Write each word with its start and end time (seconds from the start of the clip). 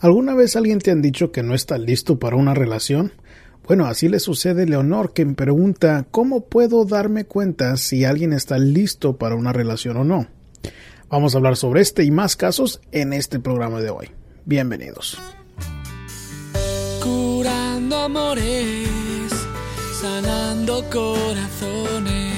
¿Alguna 0.00 0.34
vez 0.34 0.56
alguien 0.56 0.78
te 0.78 0.90
han 0.90 1.02
dicho 1.02 1.30
que 1.30 1.42
no 1.42 1.54
está 1.54 1.76
listo 1.76 2.18
para 2.18 2.36
una 2.36 2.54
relación? 2.54 3.12
Bueno, 3.66 3.84
así 3.84 4.08
le 4.08 4.18
sucede 4.18 4.62
a 4.62 4.66
Leonor, 4.66 5.12
me 5.14 5.34
pregunta 5.34 6.06
¿cómo 6.10 6.46
puedo 6.46 6.86
darme 6.86 7.26
cuenta 7.26 7.76
si 7.76 8.06
alguien 8.06 8.32
está 8.32 8.58
listo 8.58 9.18
para 9.18 9.34
una 9.34 9.52
relación 9.52 9.98
o 9.98 10.04
no? 10.04 10.26
Vamos 11.10 11.34
a 11.34 11.38
hablar 11.38 11.56
sobre 11.56 11.82
este 11.82 12.02
y 12.04 12.10
más 12.10 12.34
casos 12.34 12.80
en 12.92 13.12
este 13.12 13.40
programa 13.40 13.82
de 13.82 13.90
hoy. 13.90 14.10
Bienvenidos. 14.46 15.18
Curando 17.02 17.96
amores, 17.96 18.88
sanando 20.00 20.82
corazones. 20.90 22.29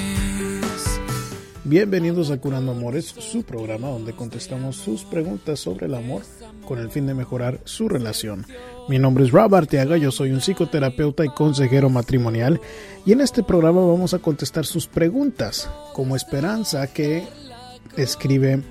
Bienvenidos 1.65 2.31
a 2.31 2.39
Curando 2.39 2.73
Amores, 2.73 3.07
su 3.07 3.45
programa 3.45 3.89
donde 3.89 4.15
contestamos 4.15 4.77
sus 4.77 5.05
preguntas 5.05 5.61
sobre 5.61 5.87
el 5.87 5.95
amor 5.95 6.23
con 6.67 6.79
el 6.79 6.91
fin 6.91 7.07
de 7.07 7.15
mejorar 7.15 7.61
su 7.65 7.89
relación. 7.89 8.47
Mi 8.89 8.99
nombre 8.99 9.25
es 9.25 9.31
Rob 9.31 9.55
Arteaga, 9.55 9.97
yo 9.97 10.11
soy 10.11 10.33
un 10.33 10.41
psicoterapeuta 10.41 11.25
y 11.25 11.29
consejero 11.29 11.89
matrimonial 11.89 12.61
y 13.07 13.13
en 13.13 13.21
este 13.21 13.43
programa 13.43 13.81
vamos 13.81 14.13
a 14.13 14.19
contestar 14.19 14.67
sus 14.67 14.87
preguntas 14.89 15.71
como 15.95 16.17
Esperanza 16.17 16.87
que 16.89 17.25
escribe 17.97 18.63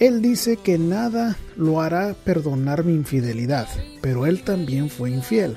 él 0.00 0.20
dice 0.22 0.56
que 0.56 0.76
nada 0.76 1.36
lo 1.56 1.80
hará 1.80 2.14
perdonar 2.14 2.84
mi 2.84 2.94
infidelidad, 2.94 3.68
pero 4.00 4.26
él 4.26 4.42
también 4.42 4.90
fue 4.90 5.10
infiel. 5.10 5.56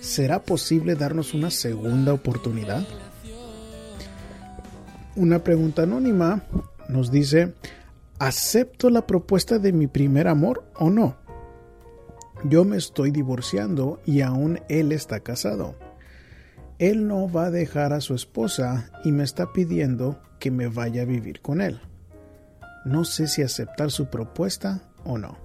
¿Será 0.00 0.42
posible 0.42 0.96
darnos 0.96 1.34
una 1.34 1.50
segunda 1.50 2.12
oportunidad? 2.12 2.84
Una 5.20 5.44
pregunta 5.44 5.82
anónima 5.82 6.44
nos 6.88 7.10
dice, 7.10 7.52
¿acepto 8.18 8.88
la 8.88 9.06
propuesta 9.06 9.58
de 9.58 9.70
mi 9.70 9.86
primer 9.86 10.26
amor 10.26 10.64
o 10.76 10.88
no? 10.88 11.18
Yo 12.44 12.64
me 12.64 12.78
estoy 12.78 13.10
divorciando 13.10 14.00
y 14.06 14.22
aún 14.22 14.60
él 14.70 14.92
está 14.92 15.20
casado. 15.20 15.74
Él 16.78 17.06
no 17.06 17.30
va 17.30 17.44
a 17.44 17.50
dejar 17.50 17.92
a 17.92 18.00
su 18.00 18.14
esposa 18.14 18.90
y 19.04 19.12
me 19.12 19.22
está 19.22 19.52
pidiendo 19.52 20.22
que 20.38 20.50
me 20.50 20.68
vaya 20.68 21.02
a 21.02 21.04
vivir 21.04 21.42
con 21.42 21.60
él. 21.60 21.82
No 22.86 23.04
sé 23.04 23.26
si 23.26 23.42
aceptar 23.42 23.90
su 23.90 24.06
propuesta 24.06 24.88
o 25.04 25.18
no. 25.18 25.36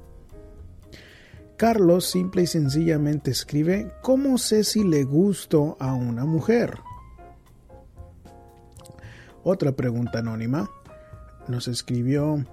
Carlos 1.57 2.05
simple 2.05 2.43
y 2.43 2.47
sencillamente 2.47 3.29
escribe, 3.29 3.91
¿cómo 4.01 4.37
sé 4.37 4.63
si 4.63 4.85
le 4.85 5.03
gusto 5.03 5.75
a 5.81 5.91
una 5.91 6.23
mujer? 6.23 6.75
Otra 9.47 9.73
pregunta 9.73 10.19
anónima 10.19 10.71
nos 11.47 11.67
escribió, 11.67 12.43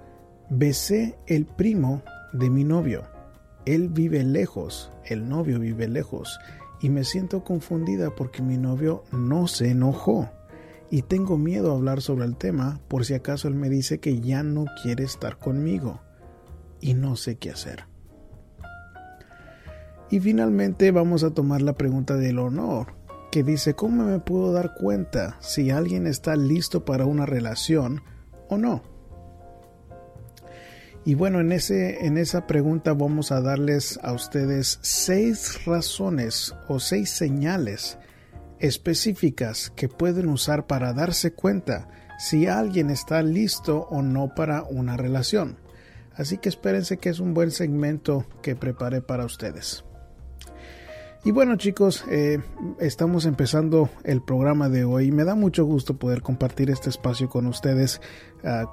besé 0.51 1.17
el 1.25 1.47
primo 1.47 2.03
de 2.33 2.51
mi 2.51 2.63
novio. 2.63 3.01
Él 3.65 3.89
vive 3.89 4.23
lejos, 4.23 4.91
el 5.05 5.27
novio 5.27 5.59
vive 5.59 5.87
lejos, 5.87 6.39
y 6.81 6.91
me 6.91 7.03
siento 7.03 7.43
confundida 7.43 8.13
porque 8.13 8.43
mi 8.43 8.59
novio 8.59 9.05
no 9.11 9.47
se 9.47 9.71
enojó. 9.71 10.29
Y 10.91 11.01
tengo 11.01 11.35
miedo 11.35 11.71
a 11.71 11.75
hablar 11.77 12.03
sobre 12.03 12.25
el 12.25 12.37
tema 12.37 12.79
por 12.89 13.05
si 13.05 13.15
acaso 13.15 13.47
él 13.47 13.55
me 13.55 13.69
dice 13.69 13.99
que 13.99 14.21
ya 14.21 14.43
no 14.43 14.65
quiere 14.83 15.03
estar 15.03 15.39
conmigo. 15.39 15.99
Y 16.79 16.93
no 16.93 17.15
sé 17.15 17.37
qué 17.37 17.49
hacer. 17.49 17.85
Y 20.11 20.19
finalmente 20.19 20.91
vamos 20.91 21.23
a 21.23 21.33
tomar 21.33 21.63
la 21.63 21.73
pregunta 21.73 22.17
del 22.17 22.37
honor, 22.37 22.93
que 23.33 23.43
dice, 23.43 23.73
¿cómo 23.73 24.03
me 24.03 24.19
puedo 24.19 24.53
dar 24.53 24.75
cuenta 24.75 25.37
si 25.39 25.71
alguien 25.71 26.05
está 26.05 26.35
listo 26.35 26.85
para 26.85 27.07
una 27.07 27.25
relación 27.25 28.03
o 28.47 28.59
no? 28.59 28.83
Y 31.03 31.15
bueno, 31.15 31.39
en, 31.39 31.51
ese, 31.51 32.05
en 32.05 32.19
esa 32.19 32.45
pregunta 32.45 32.93
vamos 32.93 33.31
a 33.31 33.41
darles 33.41 33.99
a 34.03 34.13
ustedes 34.13 34.77
seis 34.83 35.65
razones 35.65 36.53
o 36.67 36.79
seis 36.79 37.09
señales 37.09 37.97
específicas 38.59 39.71
que 39.75 39.89
pueden 39.89 40.29
usar 40.29 40.67
para 40.67 40.93
darse 40.93 41.33
cuenta 41.33 41.89
si 42.19 42.45
alguien 42.45 42.91
está 42.91 43.23
listo 43.23 43.87
o 43.89 44.03
no 44.03 44.35
para 44.35 44.61
una 44.61 44.95
relación. 44.95 45.57
Así 46.13 46.37
que 46.37 46.49
espérense 46.49 46.97
que 46.97 47.09
es 47.09 47.19
un 47.19 47.33
buen 47.33 47.49
segmento 47.49 48.27
que 48.43 48.55
preparé 48.55 49.01
para 49.01 49.25
ustedes. 49.25 49.83
Y 51.25 51.31
bueno 51.31 51.55
chicos, 51.55 52.03
eh, 52.09 52.41
estamos 52.81 53.25
empezando 53.25 53.89
el 54.03 54.21
programa 54.21 54.67
de 54.67 54.83
hoy. 54.83 55.09
Me 55.13 55.23
da 55.23 55.35
mucho 55.35 55.63
gusto 55.63 55.95
poder 55.95 56.21
compartir 56.21 56.69
este 56.69 56.89
espacio 56.89 57.29
con 57.29 57.47
ustedes, 57.47 58.01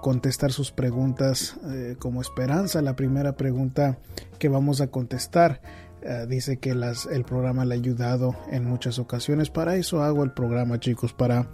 contestar 0.01 0.51
sus 0.51 0.73
preguntas 0.73 1.61
eh, 1.71 1.95
como 2.01 2.21
esperanza. 2.21 2.83
La 2.83 2.97
primera 2.97 3.37
pregunta 3.37 3.99
que 4.41 4.49
vamos 4.49 4.81
a 4.81 4.89
contestar 4.89 5.61
eh, 6.03 6.27
dice 6.29 6.57
que 6.57 6.75
las, 6.75 7.07
el 7.07 7.23
programa 7.23 7.65
le 7.65 7.77
ha 7.77 7.79
ayudado 7.79 8.35
en 8.51 8.65
muchas 8.65 8.99
ocasiones. 8.99 9.49
Para 9.49 9.77
eso 9.77 10.03
hago 10.03 10.25
el 10.25 10.33
programa 10.33 10.81
chicos, 10.81 11.13
para 11.13 11.47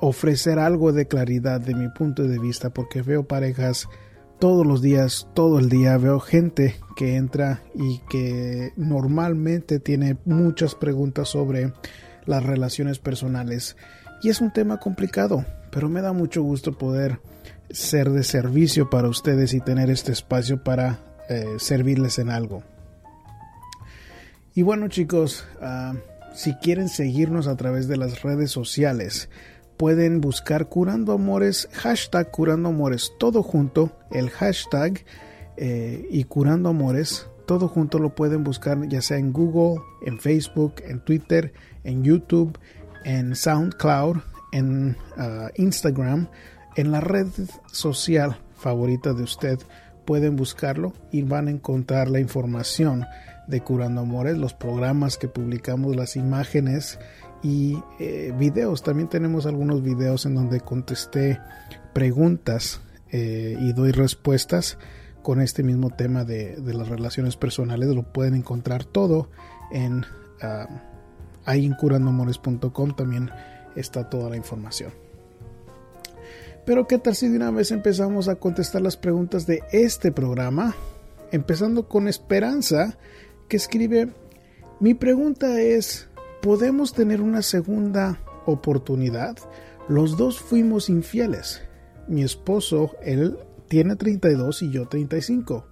ofrecer 0.00 0.58
algo 0.58 0.94
de 0.94 1.06
claridad 1.06 1.60
de 1.60 1.74
mi 1.74 1.90
punto 1.90 2.22
de 2.22 2.38
vista, 2.38 2.70
porque 2.70 3.02
veo 3.02 3.24
parejas 3.24 3.90
todos 4.40 4.66
los 4.66 4.80
días, 4.80 5.28
todo 5.34 5.58
el 5.58 5.68
día 5.68 5.98
veo 5.98 6.18
gente 6.18 6.76
que 6.96 7.16
entra 7.16 7.62
y 7.74 7.98
que 8.08 8.72
normalmente 8.74 9.78
tiene 9.78 10.16
muchas 10.24 10.74
preguntas 10.74 11.28
sobre 11.28 11.74
las 12.24 12.42
relaciones 12.42 12.98
personales. 12.98 13.76
Y 14.22 14.30
es 14.30 14.40
un 14.40 14.50
tema 14.50 14.78
complicado, 14.78 15.44
pero 15.70 15.90
me 15.90 16.00
da 16.00 16.14
mucho 16.14 16.42
gusto 16.42 16.76
poder 16.76 17.20
ser 17.68 18.10
de 18.10 18.24
servicio 18.24 18.88
para 18.88 19.08
ustedes 19.08 19.52
y 19.52 19.60
tener 19.60 19.90
este 19.90 20.10
espacio 20.10 20.64
para 20.64 21.00
eh, 21.28 21.44
servirles 21.58 22.18
en 22.18 22.30
algo. 22.30 22.62
Y 24.54 24.62
bueno 24.62 24.88
chicos, 24.88 25.44
ah, 25.60 25.94
si 26.34 26.54
quieren 26.54 26.88
seguirnos 26.88 27.46
a 27.46 27.56
través 27.56 27.88
de 27.88 27.98
las 27.98 28.22
redes 28.22 28.50
sociales, 28.50 29.28
pueden 29.80 30.20
buscar 30.20 30.68
Curando 30.68 31.14
Amores, 31.14 31.66
hashtag 31.72 32.30
Curando 32.30 32.68
Amores, 32.68 33.14
todo 33.18 33.42
junto, 33.42 33.90
el 34.10 34.28
hashtag 34.28 35.06
eh, 35.56 36.06
y 36.10 36.24
Curando 36.24 36.68
Amores, 36.68 37.26
todo 37.46 37.66
junto 37.66 37.98
lo 37.98 38.14
pueden 38.14 38.44
buscar 38.44 38.86
ya 38.88 39.00
sea 39.00 39.16
en 39.16 39.32
Google, 39.32 39.80
en 40.04 40.20
Facebook, 40.20 40.74
en 40.84 41.00
Twitter, 41.00 41.54
en 41.82 42.04
YouTube, 42.04 42.58
en 43.06 43.34
SoundCloud, 43.34 44.18
en 44.52 44.98
uh, 45.16 45.48
Instagram, 45.54 46.28
en 46.76 46.92
la 46.92 47.00
red 47.00 47.28
social 47.72 48.36
favorita 48.58 49.14
de 49.14 49.22
usted. 49.22 49.58
Pueden 50.04 50.36
buscarlo 50.36 50.92
y 51.10 51.22
van 51.22 51.48
a 51.48 51.52
encontrar 51.52 52.10
la 52.10 52.20
información 52.20 53.06
de 53.48 53.62
Curando 53.62 54.02
Amores, 54.02 54.36
los 54.36 54.52
programas 54.52 55.16
que 55.16 55.28
publicamos, 55.28 55.96
las 55.96 56.16
imágenes 56.16 56.98
y 57.42 57.82
eh, 57.98 58.34
videos. 58.38 58.82
También 58.82 59.08
tenemos 59.08 59.46
algunos 59.46 59.82
videos 59.82 60.26
en 60.26 60.34
donde 60.34 60.60
contesté 60.60 61.40
preguntas 61.92 62.80
eh, 63.10 63.56
y 63.60 63.72
doy 63.72 63.92
respuestas 63.92 64.78
con 65.22 65.40
este 65.40 65.62
mismo 65.62 65.90
tema 65.90 66.24
de, 66.24 66.60
las 66.64 66.88
relaciones 66.88 67.36
personales. 67.36 67.88
Lo 67.88 68.02
pueden 68.02 68.34
encontrar 68.34 68.84
todo 68.84 69.28
en 69.70 70.04
uh, 70.42 70.66
ahí 71.44 71.66
en 71.66 71.76
también 72.94 73.30
está 73.76 74.08
toda 74.08 74.30
la 74.30 74.36
información. 74.36 74.92
Pero 76.64 76.86
qué 76.86 76.98
tal 76.98 77.14
si 77.14 77.28
de 77.28 77.36
una 77.36 77.50
vez 77.50 77.70
empezamos 77.70 78.28
a 78.28 78.36
contestar 78.36 78.82
las 78.82 78.96
preguntas 78.96 79.46
de 79.46 79.62
este 79.72 80.12
programa, 80.12 80.74
empezando 81.32 81.88
con 81.88 82.06
Esperanza, 82.06 82.96
que 83.48 83.56
escribe, 83.56 84.10
mi 84.78 84.94
pregunta 84.94 85.60
es, 85.60 86.08
podemos 86.42 86.92
tener 86.92 87.20
una 87.20 87.42
segunda 87.42 88.20
oportunidad. 88.46 89.36
Los 89.88 90.16
dos 90.16 90.40
fuimos 90.40 90.88
infieles. 90.88 91.62
Mi 92.08 92.22
esposo, 92.22 92.92
él 93.02 93.38
tiene 93.68 93.96
32 93.96 94.62
y 94.62 94.70
yo 94.70 94.88
35. 94.88 95.66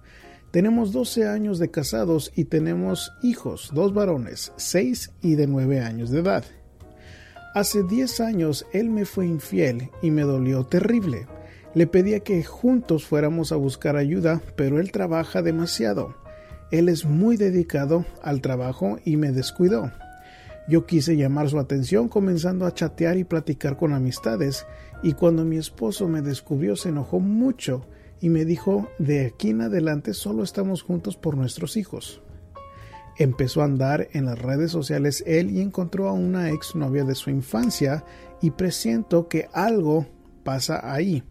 Tenemos 0.51 0.91
12 0.91 1.27
años 1.27 1.59
de 1.59 1.69
casados 1.69 2.31
y 2.35 2.45
tenemos 2.45 3.11
hijos, 3.21 3.69
dos 3.73 3.93
varones, 3.93 4.51
6 4.57 5.11
y 5.21 5.35
de 5.35 5.47
9 5.47 5.81
años 5.81 6.09
de 6.09 6.21
edad. 6.21 6.43
Hace 7.53 7.83
10 7.83 8.21
años 8.21 8.65
él 8.73 8.89
me 8.89 9.05
fue 9.05 9.27
infiel 9.27 9.89
y 10.01 10.11
me 10.11 10.23
dolió 10.23 10.65
terrible. 10.65 11.27
Le 11.75 11.85
pedía 11.85 12.21
que 12.21 12.43
juntos 12.43 13.05
fuéramos 13.05 13.51
a 13.51 13.57
buscar 13.57 13.95
ayuda, 13.95 14.41
pero 14.55 14.79
él 14.79 14.91
trabaja 14.91 15.43
demasiado. 15.43 16.15
Él 16.71 16.89
es 16.89 17.05
muy 17.05 17.37
dedicado 17.37 18.05
al 18.23 18.41
trabajo 18.41 18.97
y 19.05 19.17
me 19.17 19.31
descuidó. 19.31 19.91
Yo 20.69 20.85
quise 20.85 21.17
llamar 21.17 21.49
su 21.49 21.57
atención 21.57 22.09
comenzando 22.09 22.67
a 22.67 22.73
chatear 22.75 23.17
y 23.17 23.23
platicar 23.23 23.75
con 23.75 23.91
amistades, 23.91 24.67
y 25.01 25.13
cuando 25.13 25.43
mi 25.43 25.57
esposo 25.57 26.07
me 26.07 26.21
descubrió 26.21 26.75
se 26.75 26.89
enojó 26.89 27.19
mucho 27.19 27.87
y 28.21 28.29
me 28.29 28.45
dijo 28.45 28.87
de 28.99 29.25
aquí 29.25 29.49
en 29.49 29.61
adelante 29.61 30.13
solo 30.13 30.43
estamos 30.43 30.83
juntos 30.83 31.17
por 31.17 31.35
nuestros 31.35 31.75
hijos. 31.75 32.21
Empezó 33.17 33.61
a 33.61 33.65
andar 33.65 34.09
en 34.11 34.25
las 34.25 34.37
redes 34.37 34.71
sociales 34.71 35.23
él 35.25 35.49
y 35.49 35.61
encontró 35.61 36.07
a 36.07 36.13
una 36.13 36.51
ex 36.51 36.75
novia 36.75 37.03
de 37.03 37.15
su 37.15 37.31
infancia 37.31 38.05
y 38.39 38.51
presiento 38.51 39.27
que 39.27 39.49
algo 39.53 40.05
pasa 40.43 40.93
ahí, 40.93 41.23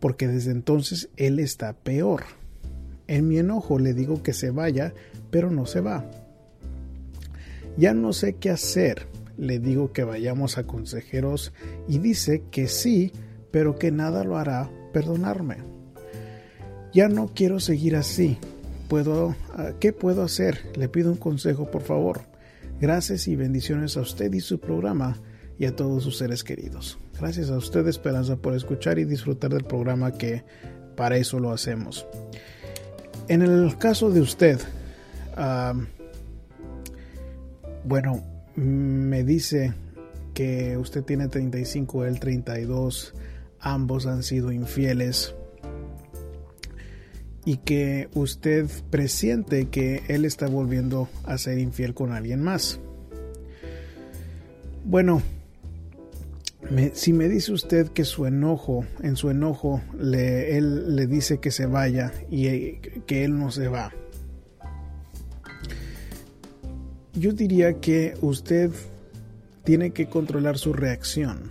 porque 0.00 0.26
desde 0.26 0.50
entonces 0.50 1.08
él 1.16 1.38
está 1.38 1.72
peor. 1.72 2.24
En 3.06 3.28
mi 3.28 3.38
enojo 3.38 3.78
le 3.78 3.94
digo 3.94 4.24
que 4.24 4.32
se 4.32 4.50
vaya, 4.50 4.92
pero 5.30 5.52
no 5.52 5.66
se 5.66 5.80
va. 5.80 6.04
Ya 7.76 7.94
no 7.94 8.12
sé 8.12 8.34
qué 8.34 8.50
hacer. 8.50 9.06
Le 9.36 9.58
digo 9.58 9.92
que 9.92 10.04
vayamos 10.04 10.56
a 10.56 10.64
consejeros 10.64 11.52
y 11.88 11.98
dice 11.98 12.44
que 12.50 12.68
sí, 12.68 13.12
pero 13.50 13.76
que 13.76 13.90
nada 13.90 14.24
lo 14.24 14.38
hará 14.38 14.70
perdonarme. 14.92 15.58
Ya 16.92 17.08
no 17.08 17.30
quiero 17.34 17.60
seguir 17.60 17.96
así. 17.96 18.38
¿Puedo, 18.88 19.34
ah, 19.54 19.72
¿Qué 19.78 19.92
puedo 19.92 20.22
hacer? 20.22 20.58
Le 20.76 20.88
pido 20.88 21.10
un 21.10 21.18
consejo, 21.18 21.70
por 21.70 21.82
favor. 21.82 22.22
Gracias 22.80 23.28
y 23.28 23.36
bendiciones 23.36 23.96
a 23.96 24.00
usted 24.00 24.32
y 24.32 24.40
su 24.40 24.58
programa 24.58 25.20
y 25.58 25.66
a 25.66 25.74
todos 25.74 26.02
sus 26.02 26.18
seres 26.18 26.44
queridos. 26.44 26.98
Gracias 27.18 27.50
a 27.50 27.56
usted, 27.56 27.86
Esperanza, 27.88 28.36
por 28.36 28.54
escuchar 28.54 28.98
y 28.98 29.04
disfrutar 29.04 29.52
del 29.52 29.64
programa 29.64 30.12
que 30.12 30.44
para 30.96 31.16
eso 31.16 31.38
lo 31.38 31.50
hacemos. 31.50 32.06
En 33.28 33.42
el 33.42 33.76
caso 33.78 34.10
de 34.10 34.20
usted, 34.20 34.60
bueno, 37.86 38.22
me 38.56 39.22
dice 39.22 39.72
que 40.34 40.76
usted 40.76 41.04
tiene 41.04 41.28
35, 41.28 42.04
él 42.04 42.18
32, 42.18 43.14
ambos 43.60 44.06
han 44.06 44.22
sido 44.22 44.50
infieles 44.50 45.34
y 47.44 47.58
que 47.58 48.08
usted 48.14 48.68
presiente 48.90 49.68
que 49.68 50.02
él 50.08 50.24
está 50.24 50.48
volviendo 50.48 51.08
a 51.24 51.38
ser 51.38 51.58
infiel 51.58 51.94
con 51.94 52.12
alguien 52.12 52.42
más. 52.42 52.80
Bueno, 54.84 55.22
si 56.92 57.12
me 57.12 57.28
dice 57.28 57.52
usted 57.52 57.88
que 57.88 58.04
su 58.04 58.26
enojo, 58.26 58.84
en 59.00 59.14
su 59.14 59.30
enojo, 59.30 59.80
le, 59.96 60.58
él 60.58 60.96
le 60.96 61.06
dice 61.06 61.38
que 61.38 61.52
se 61.52 61.66
vaya 61.66 62.12
y 62.30 62.46
eh, 62.48 62.80
que 63.06 63.24
él 63.24 63.38
no 63.38 63.52
se 63.52 63.68
va, 63.68 63.92
yo 67.16 67.32
diría 67.32 67.80
que 67.80 68.14
usted 68.20 68.70
tiene 69.64 69.90
que 69.90 70.06
controlar 70.06 70.58
su 70.58 70.72
reacción. 70.72 71.50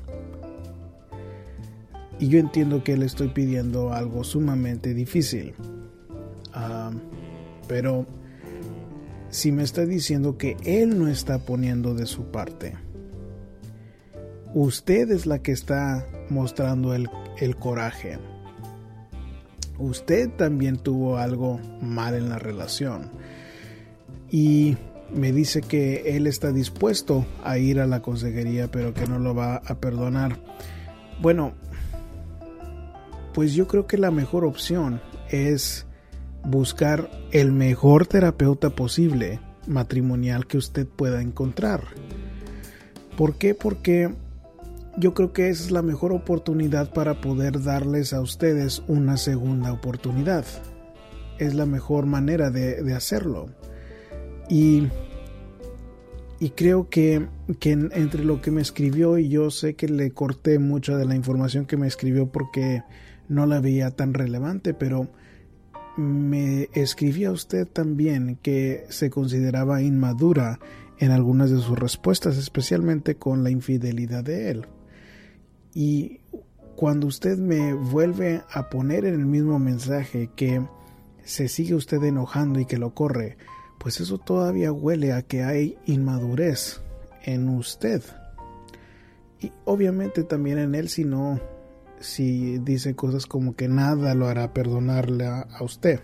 Y 2.19 2.29
yo 2.29 2.39
entiendo 2.39 2.83
que 2.83 2.95
le 2.95 3.05
estoy 3.05 3.29
pidiendo 3.29 3.91
algo 3.91 4.23
sumamente 4.23 4.93
difícil. 4.93 5.53
Ah, 6.53 6.91
pero 7.67 8.05
si 9.29 9.51
me 9.51 9.63
está 9.63 9.85
diciendo 9.85 10.37
que 10.37 10.55
él 10.63 10.97
no 10.97 11.09
está 11.09 11.39
poniendo 11.39 11.93
de 11.93 12.05
su 12.05 12.25
parte, 12.25 12.75
usted 14.53 15.11
es 15.11 15.25
la 15.25 15.39
que 15.39 15.51
está 15.51 16.07
mostrando 16.29 16.93
el, 16.93 17.09
el 17.39 17.57
coraje. 17.57 18.17
Usted 19.77 20.29
también 20.29 20.77
tuvo 20.77 21.17
algo 21.17 21.59
mal 21.81 22.15
en 22.15 22.29
la 22.29 22.39
relación. 22.39 23.11
Y 24.31 24.77
me 25.13 25.31
dice 25.31 25.61
que 25.61 26.15
él 26.15 26.27
está 26.27 26.51
dispuesto 26.51 27.25
a 27.43 27.57
ir 27.57 27.79
a 27.79 27.87
la 27.87 28.01
consejería, 28.01 28.69
pero 28.69 28.93
que 28.93 29.07
no 29.07 29.19
lo 29.19 29.35
va 29.35 29.57
a 29.57 29.75
perdonar. 29.75 30.37
Bueno, 31.21 31.53
pues 33.33 33.53
yo 33.53 33.67
creo 33.67 33.87
que 33.87 33.97
la 33.97 34.11
mejor 34.11 34.45
opción 34.45 35.01
es 35.29 35.85
buscar 36.43 37.09
el 37.31 37.51
mejor 37.51 38.07
terapeuta 38.07 38.69
posible 38.69 39.39
matrimonial 39.67 40.47
que 40.47 40.57
usted 40.57 40.87
pueda 40.87 41.21
encontrar. 41.21 41.83
¿Por 43.17 43.35
qué? 43.35 43.55
Porque 43.55 44.13
yo 44.97 45.13
creo 45.13 45.33
que 45.33 45.49
esa 45.49 45.65
es 45.65 45.71
la 45.71 45.81
mejor 45.81 46.13
oportunidad 46.13 46.93
para 46.93 47.19
poder 47.21 47.63
darles 47.63 48.13
a 48.13 48.21
ustedes 48.21 48.83
una 48.87 49.17
segunda 49.17 49.71
oportunidad. 49.71 50.45
Es 51.37 51.53
la 51.53 51.65
mejor 51.65 52.05
manera 52.05 52.49
de, 52.49 52.81
de 52.83 52.93
hacerlo. 52.93 53.47
Y, 54.49 54.87
y 56.39 56.49
creo 56.51 56.89
que, 56.89 57.27
que 57.59 57.71
entre 57.71 58.23
lo 58.23 58.41
que 58.41 58.51
me 58.51 58.61
escribió 58.61 59.17
y 59.17 59.29
yo 59.29 59.49
sé 59.51 59.75
que 59.75 59.87
le 59.87 60.11
corté 60.11 60.59
mucha 60.59 60.97
de 60.97 61.05
la 61.05 61.15
información 61.15 61.65
que 61.65 61.77
me 61.77 61.87
escribió 61.87 62.27
porque 62.27 62.83
no 63.27 63.45
la 63.45 63.59
veía 63.59 63.91
tan 63.91 64.13
relevante, 64.13 64.73
pero 64.73 65.09
me 65.97 66.69
escribía 66.73 67.31
usted 67.31 67.67
también 67.67 68.37
que 68.41 68.85
se 68.89 69.09
consideraba 69.09 69.81
inmadura 69.81 70.59
en 70.99 71.11
algunas 71.11 71.49
de 71.51 71.59
sus 71.59 71.77
respuestas, 71.77 72.37
especialmente 72.37 73.15
con 73.15 73.43
la 73.43 73.49
infidelidad 73.49 74.23
de 74.23 74.51
él. 74.51 74.67
Y 75.73 76.21
cuando 76.75 77.07
usted 77.07 77.37
me 77.37 77.73
vuelve 77.73 78.41
a 78.51 78.69
poner 78.69 79.05
en 79.05 79.15
el 79.15 79.25
mismo 79.25 79.59
mensaje 79.59 80.29
que 80.35 80.61
se 81.23 81.47
sigue 81.47 81.75
usted 81.75 82.03
enojando 82.03 82.59
y 82.59 82.65
que 82.65 82.77
lo 82.77 82.93
corre, 82.93 83.37
pues 83.85 83.99
eso 83.99 84.17
todavía 84.17 84.71
huele 84.71 85.13
a 85.13 85.21
que 85.21 85.43
hay 85.43 85.77
inmadurez 85.85 86.81
en 87.23 87.47
usted. 87.49 88.01
Y 89.39 89.51
obviamente 89.63 90.23
también 90.23 90.57
en 90.57 90.73
él 90.73 90.89
si 90.89 91.03
no, 91.03 91.39
si 91.99 92.57
dice 92.57 92.95
cosas 92.95 93.27
como 93.27 93.55
que 93.55 93.67
nada 93.67 94.15
lo 94.15 94.25
hará 94.25 94.55
perdonarle 94.55 95.27
a, 95.27 95.45
usted. 95.61 95.99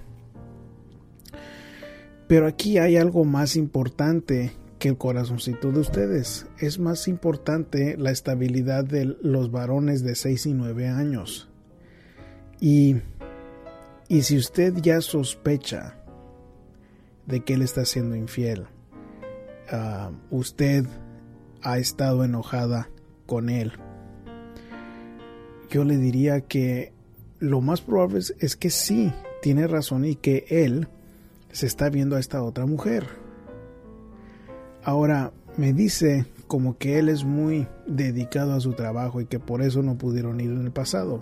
Pero 2.27 2.45
aquí 2.45 2.77
hay 2.77 2.97
algo 2.97 3.25
más 3.25 3.55
importante 3.55 4.51
que 4.77 4.89
el 4.89 4.99
corazoncito 4.99 5.71
de 5.71 5.79
ustedes. 5.79 6.45
Es 6.59 6.77
más 6.77 7.07
importante 7.07 7.97
la 7.97 8.11
estabilidad 8.11 8.83
de 8.83 9.17
los 9.23 9.49
varones 9.49 10.03
de 10.03 10.13
6 10.13 10.45
y 10.45 10.53
9 10.53 10.87
años. 10.87 11.49
Y, 12.59 12.97
y 14.07 14.21
si 14.21 14.37
usted 14.37 14.75
ya 14.83 15.01
sospecha 15.01 15.97
de 17.25 17.41
que 17.41 17.53
él 17.53 17.61
está 17.61 17.85
siendo 17.85 18.15
infiel. 18.15 18.67
Ah, 19.71 20.11
usted 20.29 20.85
ha 21.61 21.77
estado 21.77 22.23
enojada 22.23 22.89
con 23.25 23.49
él. 23.49 23.73
Yo 25.69 25.83
le 25.85 25.97
diría 25.97 26.41
que 26.41 26.91
lo 27.39 27.61
más 27.61 27.81
probable 27.81 28.19
es, 28.19 28.55
que 28.55 28.69
sí, 28.69 29.11
tiene 29.41 29.67
razón 29.67 30.05
y 30.05 30.15
que 30.15 30.45
él 30.49 30.87
se 31.51 31.65
está 31.65 31.89
viendo 31.89 32.15
a 32.15 32.19
esta 32.19 32.43
otra 32.43 32.65
mujer. 32.65 33.05
Ahora, 34.83 35.31
me 35.57 35.73
dice 35.73 36.25
como 36.47 36.77
que 36.77 36.99
él 36.99 37.07
es 37.07 37.23
muy 37.23 37.67
dedicado 37.87 38.53
a 38.53 38.59
su 38.59 38.73
trabajo 38.73 39.21
y 39.21 39.25
que 39.25 39.39
por 39.39 39.61
eso 39.61 39.81
no 39.81 39.97
pudieron 39.97 40.41
ir 40.41 40.51
en 40.51 40.65
el 40.65 40.71
pasado. 40.71 41.21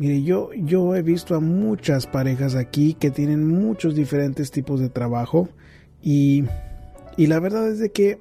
Mire, 0.00 0.22
yo, 0.22 0.48
yo 0.54 0.96
he 0.96 1.02
visto 1.02 1.34
a 1.34 1.40
muchas 1.40 2.06
parejas 2.06 2.54
aquí 2.54 2.94
que 2.94 3.10
tienen 3.10 3.46
muchos 3.46 3.94
diferentes 3.94 4.50
tipos 4.50 4.80
de 4.80 4.88
trabajo 4.88 5.50
y, 6.00 6.44
y 7.18 7.26
la 7.26 7.38
verdad 7.38 7.68
es 7.68 7.80
de 7.80 7.92
que 7.92 8.18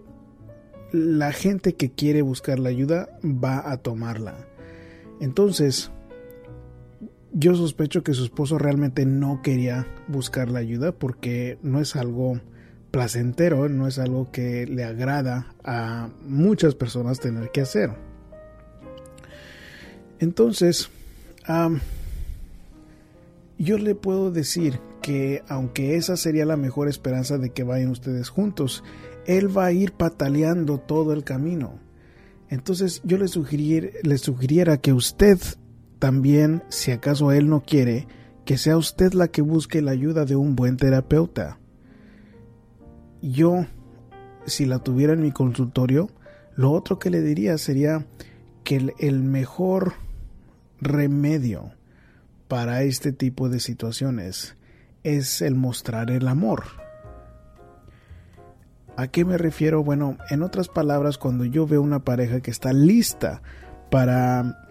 la 0.91 1.31
gente 1.31 1.75
que 1.75 1.89
quiere 1.89 2.21
buscar 2.21 2.59
la 2.59 2.67
ayuda 2.67 3.17
va 3.23 3.71
a 3.71 3.77
tomarla. 3.77 4.45
Entonces, 5.21 5.89
yo 7.31 7.55
sospecho 7.55 8.03
que 8.03 8.13
su 8.13 8.25
esposo 8.25 8.57
realmente 8.57 9.05
no 9.05 9.41
quería 9.41 9.87
buscar 10.09 10.49
la 10.49 10.59
ayuda 10.59 10.91
porque 10.91 11.59
no 11.63 11.79
es 11.79 11.95
algo 11.95 12.41
placentero, 12.91 13.69
no 13.69 13.87
es 13.87 13.99
algo 13.99 14.33
que 14.33 14.67
le 14.67 14.83
agrada 14.83 15.55
a 15.63 16.09
muchas 16.23 16.75
personas 16.75 17.21
tener 17.21 17.51
que 17.51 17.61
hacer. 17.61 17.91
Entonces, 20.19 20.89
yo 23.57 23.77
le 23.77 23.95
puedo 23.95 24.31
decir 24.31 24.79
que 25.01 25.43
aunque 25.47 25.95
esa 25.95 26.15
sería 26.17 26.45
la 26.45 26.57
mejor 26.57 26.87
esperanza 26.87 27.37
de 27.37 27.51
que 27.51 27.63
vayan 27.63 27.89
ustedes 27.89 28.29
juntos, 28.29 28.83
él 29.25 29.55
va 29.55 29.65
a 29.65 29.71
ir 29.71 29.93
pataleando 29.93 30.77
todo 30.77 31.13
el 31.13 31.23
camino. 31.23 31.79
Entonces 32.49 33.01
yo 33.03 33.17
le, 33.17 33.27
sugiriera 33.27 34.77
que 34.77 34.93
usted 34.93 35.39
también, 35.99 36.63
si 36.69 36.91
acaso 36.91 37.31
él 37.31 37.49
no 37.49 37.63
quiere, 37.63 38.07
que 38.45 38.57
sea 38.57 38.77
usted 38.77 39.13
la 39.13 39.27
que 39.27 39.41
busque 39.41 39.81
la 39.81 39.91
ayuda 39.91 40.25
de 40.25 40.35
un 40.35 40.55
buen 40.55 40.77
terapeuta. 40.77 41.59
Yo, 43.21 43.65
si 44.45 44.65
la 44.65 44.79
tuviera 44.79 45.13
en 45.13 45.21
mi 45.21 45.31
consultorio, 45.31 46.09
lo 46.55 46.71
otro 46.71 46.97
que 46.97 47.09
le 47.09 47.21
diría 47.21 47.57
sería 47.57 48.07
que 48.63 48.93
el 48.99 49.19
mejor 49.19 49.93
remedio 50.81 51.71
para 52.47 52.83
este 52.83 53.11
tipo 53.11 53.49
de 53.49 53.59
situaciones 53.59 54.55
es 55.03 55.41
el 55.41 55.55
mostrar 55.55 56.11
el 56.11 56.27
amor. 56.27 56.63
¿A 58.97 59.07
qué 59.07 59.23
me 59.23 59.37
refiero? 59.37 59.83
Bueno, 59.83 60.17
en 60.29 60.43
otras 60.43 60.67
palabras, 60.67 61.17
cuando 61.17 61.45
yo 61.45 61.65
veo 61.65 61.81
una 61.81 62.03
pareja 62.03 62.41
que 62.41 62.51
está 62.51 62.73
lista 62.73 63.41
para 63.89 64.67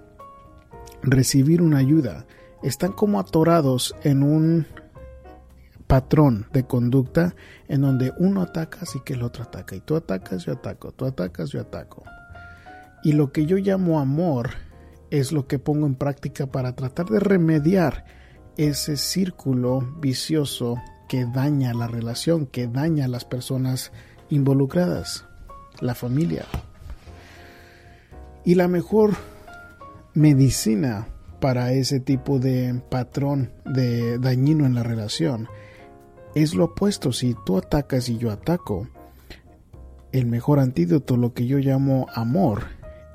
recibir 1.02 1.62
una 1.62 1.78
ayuda, 1.78 2.26
están 2.62 2.92
como 2.92 3.20
atorados 3.20 3.94
en 4.02 4.22
un 4.22 4.66
patrón 5.86 6.46
de 6.52 6.64
conducta 6.64 7.34
en 7.68 7.80
donde 7.80 8.12
uno 8.18 8.42
ataca 8.42 8.80
así 8.82 9.00
que 9.00 9.14
el 9.14 9.22
otro 9.22 9.44
ataca 9.44 9.74
y 9.74 9.80
tú 9.80 9.96
atacas 9.96 10.44
yo 10.44 10.52
ataco, 10.52 10.92
tú 10.92 11.06
atacas 11.06 11.50
yo 11.50 11.60
ataco. 11.60 12.04
Y 13.02 13.12
lo 13.12 13.32
que 13.32 13.46
yo 13.46 13.56
llamo 13.56 13.98
amor 14.00 14.50
es 15.10 15.32
lo 15.32 15.46
que 15.46 15.58
pongo 15.58 15.86
en 15.86 15.94
práctica 15.94 16.46
para 16.46 16.74
tratar 16.74 17.06
de 17.06 17.20
remediar 17.20 18.04
ese 18.56 18.96
círculo 18.96 19.80
vicioso 20.00 20.76
que 21.08 21.24
daña 21.24 21.72
la 21.72 21.86
relación, 21.86 22.46
que 22.46 22.66
daña 22.66 23.06
a 23.06 23.08
las 23.08 23.24
personas 23.24 23.92
involucradas, 24.28 25.24
la 25.80 25.94
familia. 25.94 26.44
Y 28.44 28.54
la 28.54 28.68
mejor 28.68 29.14
medicina 30.14 31.08
para 31.40 31.72
ese 31.72 32.00
tipo 32.00 32.38
de 32.38 32.82
patrón 32.90 33.52
de 33.64 34.18
dañino 34.18 34.66
en 34.66 34.74
la 34.74 34.82
relación 34.82 35.48
es 36.34 36.54
lo 36.54 36.66
opuesto. 36.66 37.12
Si 37.12 37.36
tú 37.46 37.58
atacas 37.58 38.08
y 38.08 38.18
yo 38.18 38.30
ataco, 38.30 38.88
el 40.12 40.26
mejor 40.26 40.58
antídoto, 40.58 41.16
lo 41.16 41.32
que 41.32 41.46
yo 41.46 41.58
llamo 41.58 42.06
amor, 42.14 42.64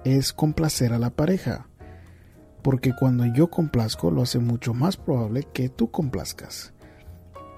es 0.04 0.34
complacer 0.34 0.94
a 0.94 1.00
la 1.00 1.10
pareja. 1.10 1.68
Porque 2.64 2.94
cuando 2.98 3.26
yo 3.26 3.50
complazco, 3.50 4.10
lo 4.10 4.24
hace 4.24 4.40
mucho 4.40 4.74
más 4.74 4.98
probable 4.98 5.44
que 5.54 5.70
tú 5.70 5.92
complazcas. 5.92 6.74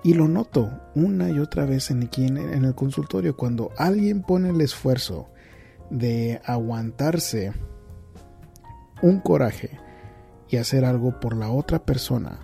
Y 0.04 0.14
lo 0.14 0.28
noto 0.28 0.70
una 0.96 1.30
y 1.30 1.40
otra 1.40 1.66
vez 1.66 1.92
en, 1.92 2.10
en 2.18 2.66
el 2.66 2.76
consultorio, 2.76 3.38
cuando 3.38 3.72
alguien 3.78 4.22
pone 4.22 4.50
el 4.50 4.62
esfuerzo 4.62 5.30
de 5.90 6.42
aguantarse 6.46 7.54
un 9.02 9.20
coraje 9.20 9.80
y 10.50 10.58
hacer 10.58 10.86
algo 10.86 11.20
por 11.20 11.36
la 11.36 11.50
otra 11.50 11.86
persona 11.86 12.40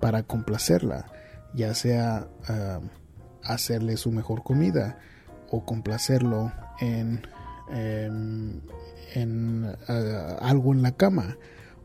para 0.00 0.22
complacerla, 0.22 1.06
ya 1.54 1.74
sea 1.74 2.28
ah, 2.48 2.80
hacerle 3.42 3.96
su 3.96 4.12
mejor 4.12 4.42
comida 4.42 4.98
o 5.50 5.64
complacerlo 5.64 6.52
en, 6.80 7.22
em, 7.70 8.60
ah, 9.88 10.36
algo 10.40 10.72
en 10.72 10.82
la 10.82 10.92
cama 10.92 11.36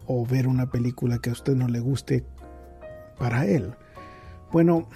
o 0.06 0.26
ver 0.26 0.48
una 0.48 0.70
película 0.70 1.20
que 1.20 1.30
a 1.30 1.34
usted 1.34 1.56
no 1.56 1.68
le 1.68 1.80
guste 1.80 2.26
para 3.18 3.46
él. 3.46 3.76
Bueno, 4.52 4.88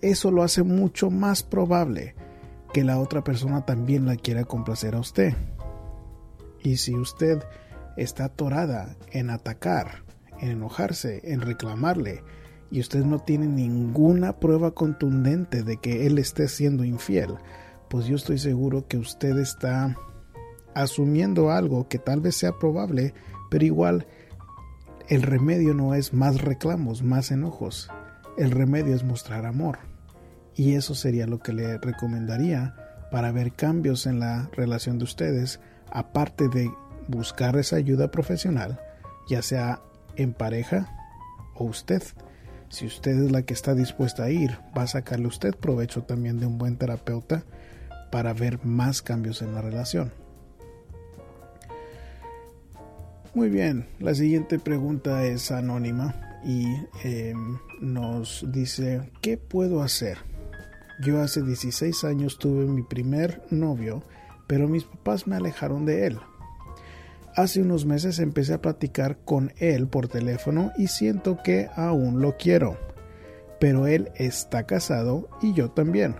eso 0.00 0.30
lo 0.30 0.42
hace 0.42 0.62
mucho 0.62 1.10
más 1.10 1.42
probable 1.42 2.14
que 2.72 2.84
la 2.84 2.98
otra 2.98 3.22
persona 3.22 3.64
también 3.64 4.06
la 4.06 4.16
quiera 4.16 4.44
complacer 4.44 4.94
a 4.94 5.00
usted. 5.00 5.34
Y 6.62 6.76
si 6.76 6.94
usted 6.94 7.42
está 7.96 8.26
atorada 8.26 8.96
en 9.10 9.30
atacar, 9.30 10.04
en 10.40 10.50
enojarse, 10.50 11.20
en 11.32 11.40
reclamarle, 11.40 12.22
y 12.70 12.80
usted 12.80 13.04
no 13.04 13.18
tiene 13.18 13.46
ninguna 13.46 14.38
prueba 14.38 14.70
contundente 14.70 15.62
de 15.62 15.76
que 15.76 16.06
él 16.06 16.18
esté 16.18 16.48
siendo 16.48 16.84
infiel, 16.84 17.34
pues 17.90 18.06
yo 18.06 18.16
estoy 18.16 18.38
seguro 18.38 18.88
que 18.88 18.96
usted 18.96 19.36
está 19.38 19.96
asumiendo 20.74 21.50
algo 21.50 21.86
que 21.88 21.98
tal 21.98 22.22
vez 22.22 22.36
sea 22.36 22.58
probable, 22.58 23.12
pero 23.52 23.66
igual 23.66 24.06
el 25.08 25.20
remedio 25.20 25.74
no 25.74 25.94
es 25.94 26.14
más 26.14 26.40
reclamos, 26.40 27.02
más 27.02 27.30
enojos. 27.30 27.90
El 28.38 28.50
remedio 28.50 28.94
es 28.94 29.04
mostrar 29.04 29.44
amor. 29.44 29.80
Y 30.54 30.74
eso 30.74 30.94
sería 30.94 31.26
lo 31.26 31.40
que 31.40 31.52
le 31.52 31.76
recomendaría 31.76 32.74
para 33.10 33.30
ver 33.30 33.52
cambios 33.52 34.06
en 34.06 34.20
la 34.20 34.48
relación 34.56 34.96
de 34.96 35.04
ustedes, 35.04 35.60
aparte 35.90 36.48
de 36.48 36.72
buscar 37.08 37.54
esa 37.58 37.76
ayuda 37.76 38.10
profesional, 38.10 38.80
ya 39.28 39.42
sea 39.42 39.82
en 40.16 40.32
pareja 40.32 40.88
o 41.54 41.64
usted. 41.64 42.02
Si 42.70 42.86
usted 42.86 43.22
es 43.22 43.32
la 43.32 43.42
que 43.42 43.52
está 43.52 43.74
dispuesta 43.74 44.24
a 44.24 44.30
ir, 44.30 44.52
va 44.74 44.84
a 44.84 44.86
sacarle 44.86 45.26
usted 45.26 45.54
provecho 45.54 46.04
también 46.04 46.40
de 46.40 46.46
un 46.46 46.56
buen 46.56 46.78
terapeuta 46.78 47.44
para 48.10 48.32
ver 48.32 48.64
más 48.64 49.02
cambios 49.02 49.42
en 49.42 49.54
la 49.54 49.60
relación. 49.60 50.21
Muy 53.34 53.48
bien, 53.48 53.86
la 53.98 54.14
siguiente 54.14 54.58
pregunta 54.58 55.24
es 55.24 55.50
anónima 55.50 56.14
y 56.44 56.66
em, 57.02 57.56
nos 57.80 58.44
dice, 58.52 59.10
¿qué 59.22 59.38
puedo 59.38 59.82
hacer? 59.82 60.18
Yo 61.02 61.18
hace 61.18 61.40
16 61.40 62.04
años 62.04 62.38
tuve 62.38 62.66
mi 62.66 62.82
primer 62.82 63.40
novio, 63.48 64.02
pero 64.46 64.68
mis 64.68 64.84
papás 64.84 65.26
me 65.26 65.36
alejaron 65.36 65.86
de 65.86 66.08
él. 66.08 66.18
Hace 67.34 67.62
unos 67.62 67.86
meses 67.86 68.18
empecé 68.18 68.52
a 68.52 68.60
platicar 68.60 69.16
con 69.24 69.54
él 69.56 69.88
por 69.88 70.08
teléfono 70.08 70.70
y 70.76 70.88
siento 70.88 71.38
que 71.42 71.70
aún 71.74 72.20
lo 72.20 72.36
quiero. 72.36 72.76
Pero 73.58 73.86
él 73.86 74.10
está 74.16 74.66
casado 74.66 75.30
y 75.40 75.54
yo 75.54 75.70
también. 75.70 76.16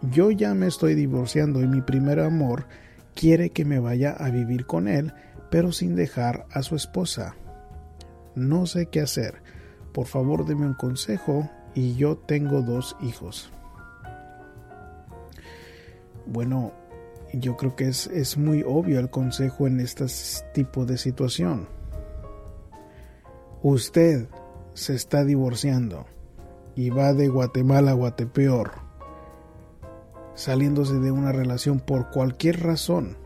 Yo 0.00 0.30
ya 0.30 0.54
me 0.54 0.66
estoy 0.66 0.94
divorciando 0.94 1.60
y 1.60 1.66
mi 1.66 1.82
primer 1.82 2.20
amor 2.20 2.64
quiere 3.14 3.50
que 3.50 3.66
me 3.66 3.80
vaya 3.80 4.12
a 4.12 4.30
vivir 4.30 4.64
con 4.64 4.88
él, 4.88 5.12
pero 5.50 5.72
sin 5.72 5.96
dejar 5.96 6.46
a 6.50 6.62
su 6.62 6.76
esposa. 6.76 7.36
No 8.34 8.66
sé 8.66 8.86
qué 8.86 9.00
hacer. 9.00 9.42
Por 9.92 10.06
favor, 10.06 10.46
deme 10.46 10.66
un 10.66 10.74
consejo 10.74 11.48
y 11.74 11.94
yo 11.96 12.16
tengo 12.16 12.62
dos 12.62 12.96
hijos. 13.00 13.50
Bueno, 16.26 16.72
yo 17.32 17.56
creo 17.56 17.74
que 17.74 17.88
es, 17.88 18.06
es 18.08 18.36
muy 18.36 18.62
obvio 18.66 19.00
el 19.00 19.10
consejo 19.10 19.66
en 19.66 19.80
este 19.80 20.06
tipo 20.52 20.84
de 20.84 20.98
situación. 20.98 21.68
Usted 23.62 24.28
se 24.74 24.94
está 24.94 25.24
divorciando 25.24 26.06
y 26.76 26.90
va 26.90 27.12
de 27.12 27.28
Guatemala 27.28 27.90
a 27.90 27.94
Guatepeor, 27.94 28.72
saliéndose 30.34 30.94
de 31.00 31.10
una 31.10 31.32
relación 31.32 31.80
por 31.80 32.10
cualquier 32.10 32.62
razón 32.62 33.16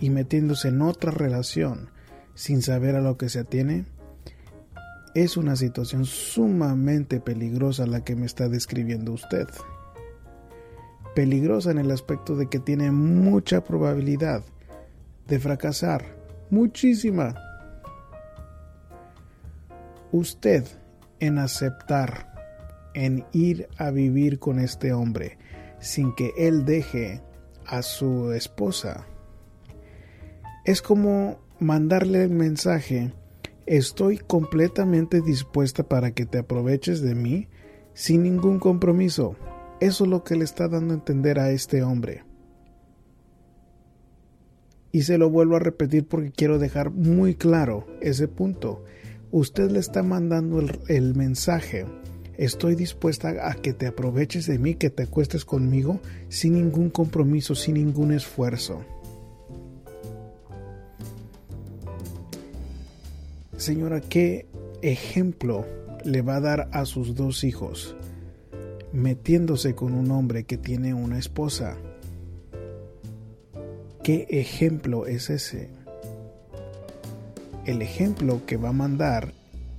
y 0.00 0.10
metiéndose 0.10 0.68
en 0.68 0.82
otra 0.82 1.10
relación 1.10 1.90
sin 2.34 2.62
saber 2.62 2.96
a 2.96 3.00
lo 3.00 3.16
que 3.16 3.28
se 3.28 3.40
atiene, 3.40 3.84
es 5.14 5.36
una 5.36 5.56
situación 5.56 6.04
sumamente 6.04 7.20
peligrosa 7.20 7.86
la 7.86 8.02
que 8.02 8.16
me 8.16 8.26
está 8.26 8.48
describiendo 8.48 9.12
usted 9.12 9.48
peligrosa 11.14 11.70
en 11.70 11.78
el 11.78 11.90
aspecto 11.90 12.36
de 12.36 12.48
que 12.48 12.58
tiene 12.58 12.90
mucha 12.90 13.62
probabilidad 13.62 14.42
de 15.26 15.38
fracasar, 15.38 16.04
muchísima. 16.50 17.34
Usted 20.12 20.66
en 21.20 21.38
aceptar, 21.38 22.26
en 22.94 23.24
ir 23.32 23.68
a 23.76 23.90
vivir 23.90 24.38
con 24.38 24.58
este 24.58 24.92
hombre 24.92 25.38
sin 25.78 26.14
que 26.14 26.32
él 26.36 26.64
deje 26.64 27.22
a 27.66 27.82
su 27.82 28.32
esposa, 28.32 29.06
es 30.64 30.82
como 30.82 31.38
mandarle 31.58 32.24
el 32.24 32.30
mensaje, 32.30 33.12
estoy 33.66 34.18
completamente 34.18 35.20
dispuesta 35.20 35.82
para 35.82 36.10
que 36.12 36.26
te 36.26 36.38
aproveches 36.38 37.00
de 37.00 37.14
mí 37.14 37.48
sin 37.94 38.22
ningún 38.22 38.58
compromiso. 38.58 39.36
Eso 39.80 40.04
es 40.04 40.10
lo 40.10 40.24
que 40.24 40.36
le 40.36 40.44
está 40.44 40.68
dando 40.68 40.92
a 40.92 40.96
entender 40.96 41.38
a 41.38 41.50
este 41.50 41.82
hombre. 41.82 42.24
Y 44.92 45.02
se 45.02 45.18
lo 45.18 45.30
vuelvo 45.30 45.56
a 45.56 45.60
repetir 45.60 46.06
porque 46.06 46.32
quiero 46.32 46.58
dejar 46.58 46.90
muy 46.90 47.34
claro 47.34 47.86
ese 48.00 48.28
punto. 48.28 48.84
Usted 49.30 49.70
le 49.70 49.78
está 49.78 50.02
mandando 50.02 50.60
el, 50.88 51.14
mensaje. 51.14 51.86
Estoy 52.36 52.74
dispuesta 52.74 53.48
a 53.48 53.54
que 53.54 53.72
te 53.72 53.86
aproveches 53.86 54.46
de 54.46 54.58
mí, 54.58 54.74
que 54.74 54.90
te 54.90 55.04
acuestes 55.04 55.44
conmigo 55.44 56.00
sin 56.28 56.54
ningún 56.54 56.90
compromiso, 56.90 57.54
sin 57.54 57.74
ningún 57.74 58.12
esfuerzo. 58.12 58.84
Señora, 63.60 64.00
¿qué 64.00 64.46
ejemplo 64.82 65.66
le 66.04 66.22
va 66.22 66.36
a 66.36 66.40
dar 66.40 66.68
a 66.72 66.84
sus 66.84 67.14
dos 67.14 67.44
hijos? 67.44 67.94
metiéndose 68.92 69.74
con 69.74 69.92
un 69.92 70.10
hombre 70.10 70.44
que 70.44 70.56
tiene 70.56 70.94
una 70.94 71.18
esposa. 71.18 71.76
¿Qué 74.02 74.26
ejemplo 74.30 75.06
es 75.06 75.30
ese? 75.30 75.70
El 77.64 77.82
ejemplo 77.82 78.40
que 78.46 78.56
va 78.56 78.70
a 78.70 78.72
mandar, 78.72 79.32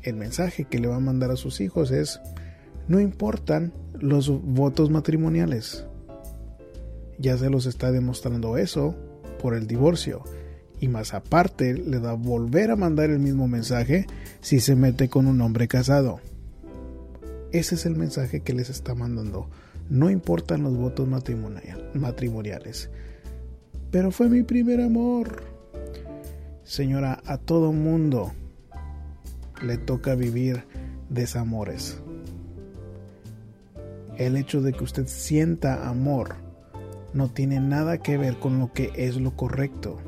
el 0.04 0.16
mensaje 0.16 0.66
que 0.66 0.80
le 0.80 0.88
va 0.88 0.98
a 0.98 1.02
mandar 1.02 1.32
a 1.32 1.36
sus 1.36 1.60
hijos 1.60 1.92
es, 1.92 2.22
no 2.88 3.00
importan 3.00 3.74
los 4.00 4.30
votos 4.30 4.90
matrimoniales. 4.90 5.86
Ya 7.18 7.38
se 7.38 7.50
los 7.50 7.66
está 7.66 7.92
demostrando 7.92 8.58
eso 8.58 8.96
por 9.42 9.56
el 9.56 9.68
divorcio. 9.68 10.24
Y 10.82 10.90
más 10.90 11.14
aparte 11.14 11.76
le 11.76 12.00
da 12.00 12.14
volver 12.14 12.72
a 12.72 12.76
mandar 12.76 13.12
el 13.12 13.20
mismo 13.20 13.48
mensaje 13.48 14.08
si 14.42 14.60
se 14.60 14.76
mete 14.76 15.08
con 15.08 15.28
un 15.28 15.40
hombre 15.40 15.70
casado. 15.70 16.20
Ese 17.52 17.76
es 17.76 17.86
el 17.86 17.96
mensaje 17.96 18.42
que 18.42 18.54
les 18.54 18.70
está 18.70 18.96
mandando. 18.96 19.48
No 19.90 20.10
importan 20.10 20.64
los 20.64 20.76
votos 20.76 21.08
matrimoniales. 21.08 22.90
Pero 23.92 24.12
fue 24.12 24.28
mi 24.28 24.42
primer 24.42 24.82
amor. 24.82 25.44
Señora, 26.64 27.22
a 27.26 27.38
todo 27.38 27.72
mundo 27.72 28.32
le 29.62 29.78
toca 29.78 30.16
vivir 30.16 30.64
desamores. 31.10 32.02
El 34.18 34.36
hecho 34.36 34.62
de 34.62 34.74
que 34.74 34.84
usted 34.84 35.06
sienta 35.08 35.88
amor 35.88 36.38
no 37.14 37.30
tiene 37.30 37.60
nada 37.60 37.98
que 38.00 38.18
ver 38.18 38.40
con 38.40 38.58
lo 38.58 38.74
que 38.74 38.92
es 38.96 39.18
lo 39.18 39.36
correcto. 39.36 40.00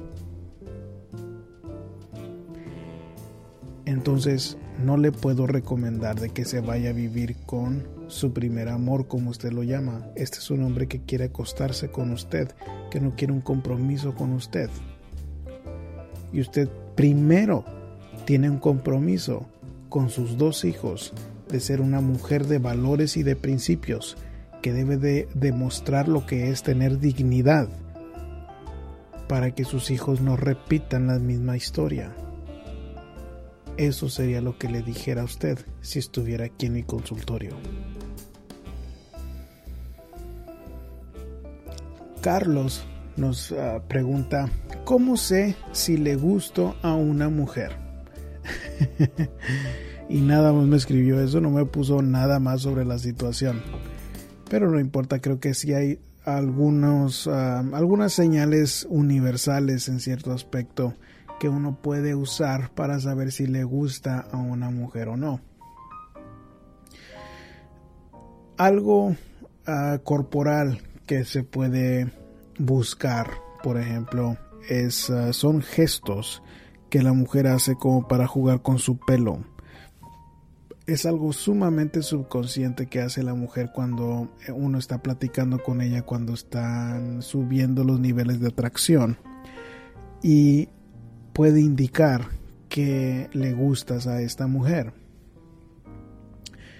Entonces, 3.86 4.58
no 4.84 4.98
le 4.98 5.12
puedo 5.12 5.46
recomendar 5.46 6.20
de 6.20 6.30
que 6.30 6.46
se 6.46 6.62
vaya 6.62 6.92
a 6.92 6.94
vivir 6.94 7.36
con 7.46 7.84
su 8.08 8.34
primer 8.34 8.70
amor, 8.70 9.08
como 9.08 9.30
usted 9.30 9.52
lo 9.52 9.64
llama. 9.64 10.08
Este 10.16 10.38
es 10.38 10.50
un 10.52 10.64
hombre 10.64 10.88
que 10.88 11.02
quiere 11.02 11.26
acostarse 11.26 11.90
con 11.90 12.12
usted, 12.12 12.52
que 12.90 13.02
no 13.02 13.16
quiere 13.16 13.34
un 13.34 13.42
compromiso 13.42 14.16
con 14.16 14.32
usted. 14.34 14.70
Y 16.32 16.42
usted 16.42 16.70
primero 16.96 17.66
tiene 18.26 18.50
un 18.50 18.60
compromiso 18.60 19.46
con 19.90 20.10
sus 20.10 20.38
dos 20.38 20.66
hijos 20.66 21.14
de 21.50 21.60
ser 21.60 21.82
una 21.82 22.02
mujer 22.02 22.48
de 22.48 22.58
valores 22.58 23.18
y 23.18 23.24
de 23.24 23.36
principios, 23.36 24.18
que 24.62 24.74
debe 24.74 24.98
de 24.98 25.28
demostrar 25.34 26.08
lo 26.08 26.26
que 26.26 26.50
es 26.50 26.64
tener 26.64 27.00
dignidad 27.00 27.68
para 29.28 29.52
que 29.52 29.66
sus 29.66 29.92
hijos 29.92 30.22
no 30.22 30.38
repitan 30.38 31.08
la 31.08 31.20
misma 31.20 31.58
historia. 31.58 32.16
Eso 33.78 34.08
sería 34.08 34.40
lo 34.42 34.58
que 34.58 34.70
le 34.70 34.84
dijera 34.84 35.22
a 35.22 35.26
usted 35.26 35.58
si 35.82 36.00
estuviera 36.00 36.46
aquí 36.46 36.68
en 36.68 36.74
mi 36.74 36.84
consultorio. 36.84 37.58
Carlos 42.22 42.86
nos 43.18 43.52
ah, 43.52 43.82
pregunta, 43.88 44.50
¿cómo 44.86 45.18
sé 45.18 45.56
si 45.72 45.98
le 45.98 46.16
gusto 46.16 46.76
a 46.82 46.94
una 46.94 47.30
mujer? 47.30 47.72
y 50.10 50.22
nada 50.22 50.54
más 50.54 50.66
me 50.66 50.78
escribió 50.78 51.20
eso, 51.20 51.42
no 51.42 51.50
me 51.50 51.66
puso 51.66 52.02
nada 52.02 52.40
más 52.40 52.62
sobre 52.62 52.86
la 52.86 53.00
situación. 53.00 53.62
Pero 54.50 54.70
no 54.70 54.80
importa, 54.80 55.20
creo 55.20 55.40
que 55.40 55.54
sí 55.54 55.74
hay 55.74 56.00
algunos, 56.24 57.28
ah, 57.28 57.60
algunas 57.74 58.14
señales 58.14 58.86
universales 58.90 59.90
en 59.90 60.00
cierto 60.00 60.32
aspecto 60.32 60.94
que 61.44 61.50
uno 61.50 61.76
puede 61.76 62.16
usar 62.16 62.70
para 62.74 63.02
saber 63.02 63.34
si 63.34 63.48
le 63.48 63.66
gusta 63.66 64.22
a 64.32 64.38
una 64.38 64.70
mujer 64.70 65.10
o 65.10 65.18
no. 65.18 65.42
Algo 68.56 69.18
ah, 69.68 70.00
corporal 70.06 70.82
que 71.06 71.26
se 71.26 71.44
puede 71.44 72.14
buscar, 72.58 73.30
por 73.62 73.78
ejemplo, 73.78 74.38
es, 74.70 75.10
ah, 75.10 75.34
son 75.34 75.62
gestos 75.62 76.42
que 76.90 77.04
la 77.04 77.12
mujer 77.12 77.48
hace 77.48 77.76
como 77.76 78.08
para 78.08 78.26
jugar 78.26 78.62
con 78.62 78.80
su 78.80 78.98
pelo. 78.98 79.44
Es 80.88 81.06
algo 81.06 81.34
sumamente 81.34 82.04
subconsciente 82.04 82.88
que 82.88 83.02
hace 83.02 83.22
la 83.22 83.34
mujer 83.34 83.72
cuando 83.76 84.30
uno 84.56 84.78
está 84.78 85.04
platicando 85.04 85.62
con 85.62 85.82
ella, 85.82 86.04
cuando 86.04 86.36
están 86.36 87.22
subiendo 87.22 87.84
los 87.84 88.00
niveles 88.00 88.40
de 88.40 88.48
atracción. 88.48 89.18
Y 90.22 90.70
puede 91.34 91.60
indicar 91.60 92.30
que 92.70 93.30
le 93.34 93.54
gustas 93.54 94.08
a 94.08 94.22
esta 94.22 94.48
mujer. 94.48 94.94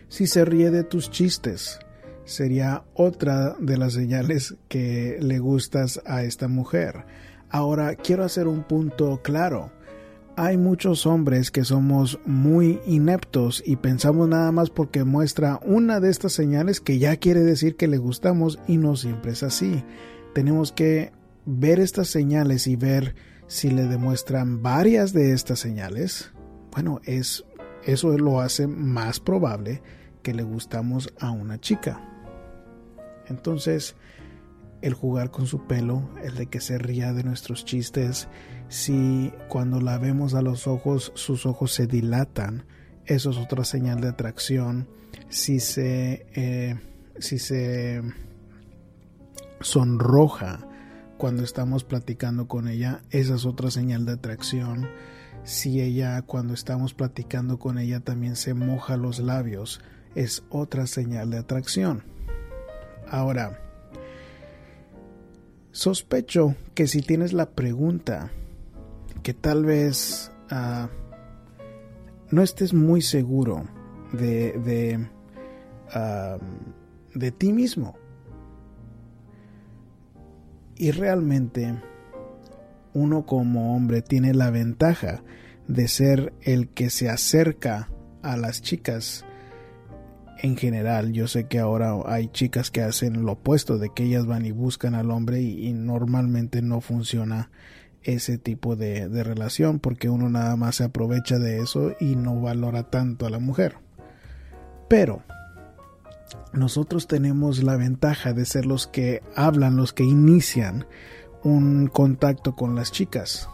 Si 0.08 0.28
se 0.28 0.46
ríe 0.46 0.70
de 0.70 0.84
tus 0.84 1.10
chistes, 1.10 1.80
sería 2.26 2.84
otra 2.94 3.56
de 3.60 3.78
las 3.78 3.94
señales 3.94 4.56
que 4.68 5.18
le 5.20 5.40
gustas 5.40 6.02
a 6.06 6.24
esta 6.24 6.48
mujer. 6.48 7.06
Ahora, 7.50 7.96
quiero 7.96 8.24
hacer 8.24 8.48
un 8.48 8.64
punto 8.64 9.22
claro. 9.24 9.72
Hay 10.36 10.58
muchos 10.58 11.06
hombres 11.06 11.52
que 11.52 11.64
somos 11.64 12.20
muy 12.26 12.80
ineptos 12.88 13.62
y 13.66 13.76
pensamos 13.76 14.28
nada 14.28 14.52
más 14.52 14.72
porque 14.72 15.04
muestra 15.04 15.60
una 15.64 16.00
de 16.00 16.10
estas 16.10 16.34
señales 16.34 16.80
que 16.80 16.98
ya 16.98 17.18
quiere 17.18 17.42
decir 17.42 17.76
que 17.76 17.88
le 17.88 18.00
gustamos 18.00 18.58
y 18.68 18.78
no 18.78 18.96
siempre 18.96 19.34
es 19.34 19.44
así. 19.44 19.84
Tenemos 20.34 20.72
que 20.72 21.12
ver 21.46 21.80
estas 21.80 22.08
señales 22.08 22.66
y 22.66 22.76
ver 22.76 23.16
si 23.54 23.70
le 23.70 23.84
demuestran 23.84 24.64
varias 24.64 25.14
de 25.14 25.32
estas 25.32 25.60
señales, 25.60 26.32
bueno, 26.72 27.02
es, 27.04 27.46
eso 27.84 28.18
lo 28.18 28.42
hace 28.42 28.66
más 28.66 29.20
probable 29.20 29.84
que 30.24 30.34
le 30.34 30.42
gustamos 30.42 31.14
a 31.20 31.30
una 31.30 31.62
chica. 31.62 32.02
Entonces, 33.28 33.96
el 34.82 34.96
jugar 34.96 35.30
con 35.30 35.46
su 35.46 35.68
pelo, 35.68 36.10
el 36.24 36.34
de 36.34 36.48
que 36.48 36.60
se 36.62 36.80
ría 36.80 37.14
de 37.14 37.24
nuestros 37.24 37.64
chistes, 37.64 38.28
si 38.70 39.32
cuando 39.50 39.82
la 39.82 40.00
vemos 40.00 40.34
a 40.34 40.42
los 40.42 40.66
ojos 40.66 41.12
sus 41.14 41.46
ojos 41.46 41.72
se 41.74 41.86
dilatan, 41.86 42.66
eso 43.06 43.30
es 43.30 43.38
otra 43.38 43.66
señal 43.66 44.02
de 44.02 44.08
atracción. 44.08 44.88
Si 45.30 45.60
se, 45.60 46.26
eh, 46.34 46.80
si 47.20 47.38
se 47.38 48.02
sonroja, 49.62 50.68
cuando 51.24 51.46
estamos 51.46 51.86
platicando 51.86 52.50
con 52.50 52.68
ella, 52.68 53.02
esa 53.10 53.36
es 53.36 53.46
otra 53.46 53.72
señal 53.72 54.06
de 54.06 54.12
atracción. 54.12 54.90
Si 55.46 55.80
ella 55.80 56.22
cuando 56.24 56.54
estamos 56.54 56.94
platicando 56.94 57.60
con 57.60 57.78
ella 57.78 58.02
también 58.02 58.36
se 58.36 58.54
moja 58.54 58.98
los 58.98 59.20
labios, 59.20 59.80
es 60.16 60.44
otra 60.50 60.86
señal 60.86 61.30
de 61.30 61.38
atracción. 61.38 62.04
Ahora, 63.08 63.58
sospecho 65.72 66.58
que 66.74 66.88
si 66.88 67.02
tienes 67.02 67.32
la 67.32 67.52
pregunta, 67.52 68.30
que 69.22 69.34
tal 69.34 69.64
vez 69.64 70.30
uh, 70.52 70.90
no 72.32 72.42
estés 72.42 72.74
muy 72.74 73.02
seguro 73.02 73.64
de, 74.12 74.60
de, 74.60 75.08
de 77.16 77.32
ti 77.32 77.54
mismo 77.54 78.03
y 80.84 80.92
realmente 80.92 81.76
uno 82.94 83.26
como 83.26 83.74
hombre 83.74 84.02
tiene 84.02 84.34
la 84.34 84.50
ventaja 84.50 85.24
de 85.66 85.88
ser 85.88 86.34
el 86.42 86.68
que 86.68 86.90
se 86.90 87.10
acerca 87.10 87.90
a 88.22 88.36
las 88.36 88.62
chicas 88.62 89.24
en 90.42 90.58
general. 90.58 91.14
Yo 91.14 91.30
sé 91.30 91.46
que 91.46 91.60
ahora 91.60 91.94
hay 92.06 92.28
chicas 92.28 92.70
que 92.70 92.82
hacen 92.82 93.24
lo 93.24 93.32
opuesto, 93.32 93.78
de 93.78 93.92
que 93.96 94.04
ellas 94.04 94.26
van 94.26 94.46
y 94.46 94.52
buscan 94.52 94.94
al 94.94 95.10
hombre 95.10 95.42
y, 95.42 95.72
normalmente 95.72 96.62
no 96.62 96.82
funciona 96.82 97.50
ese 98.02 98.38
tipo 98.38 98.76
de, 98.76 99.08
de, 99.08 99.24
relación 99.24 99.80
porque 99.80 100.10
uno 100.10 100.30
nada 100.30 100.58
más 100.58 100.76
se 100.76 100.84
aprovecha 100.84 101.40
de 101.40 101.62
eso 101.62 101.96
y 102.02 102.18
no 102.18 102.42
valora 102.42 102.90
tanto 102.90 103.26
a 103.26 103.30
la 103.30 103.40
mujer. 103.40 103.78
Pero 104.90 105.24
nosotros 106.54 107.08
tenemos 107.08 107.64
la 107.64 107.76
ventaja 107.76 108.34
de 108.34 108.46
ser 108.46 108.66
los 108.66 108.88
que 108.88 109.22
hablan, 109.36 109.76
los 109.76 109.94
que 109.94 110.04
inician 110.04 110.86
un 111.44 111.88
contacto 111.88 112.56
con 112.56 112.76
las 112.76 112.92
chicas. 112.92 113.50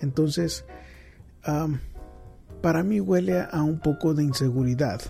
Entonces, 0.00 0.64
para 2.62 2.82
mí 2.82 3.00
huele 3.00 3.40
a 3.40 3.62
un 3.62 3.78
poco 3.78 4.14
de 4.14 4.24
inseguridad 4.24 5.00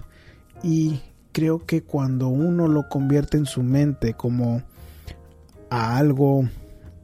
y 0.63 1.01
creo 1.33 1.65
que 1.65 1.83
cuando 1.83 2.29
uno 2.29 2.69
lo 2.69 2.89
convierte 2.89 3.37
en 3.37 3.47
su 3.47 3.63
mente 3.63 4.15
como 4.15 4.63
a 5.71 5.97
algo 5.97 6.49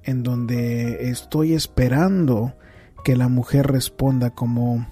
en 0.04 0.22
donde 0.22 1.08
estoy 1.10 1.54
esperando 1.54 2.54
que 3.04 3.16
la 3.16 3.28
mujer 3.28 3.66
responda 3.66 4.30
como 4.30 4.86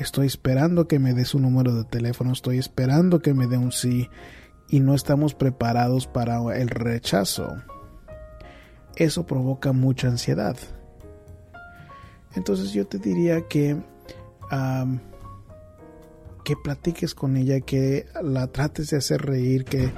estoy 0.00 0.26
esperando 0.26 0.88
que 0.88 0.98
me 0.98 1.14
dé 1.14 1.24
su 1.24 1.38
número 1.38 1.74
de 1.74 1.84
teléfono, 1.84 2.32
estoy 2.32 2.58
esperando 2.58 3.20
que 3.20 3.34
me 3.34 3.46
dé 3.46 3.56
un 3.58 3.72
sí, 3.72 4.08
y 4.68 4.80
no 4.80 4.94
estamos 4.94 5.34
preparados 5.34 6.06
para 6.06 6.40
el 6.56 6.68
rechazo, 6.68 7.56
eso 8.96 9.26
provoca 9.26 9.72
mucha 9.72 10.08
ansiedad. 10.08 10.56
Entonces 12.34 12.72
yo 12.72 12.86
te 12.86 12.98
diría 12.98 13.46
que 13.48 13.76
que 16.44 16.56
platiques 16.56 17.14
con 17.14 17.36
ella, 17.36 17.60
que 17.60 18.06
la 18.22 18.48
trates 18.48 18.90
de 18.90 18.96
hacer 18.96 19.22
reír, 19.22 19.64
que 19.64 19.92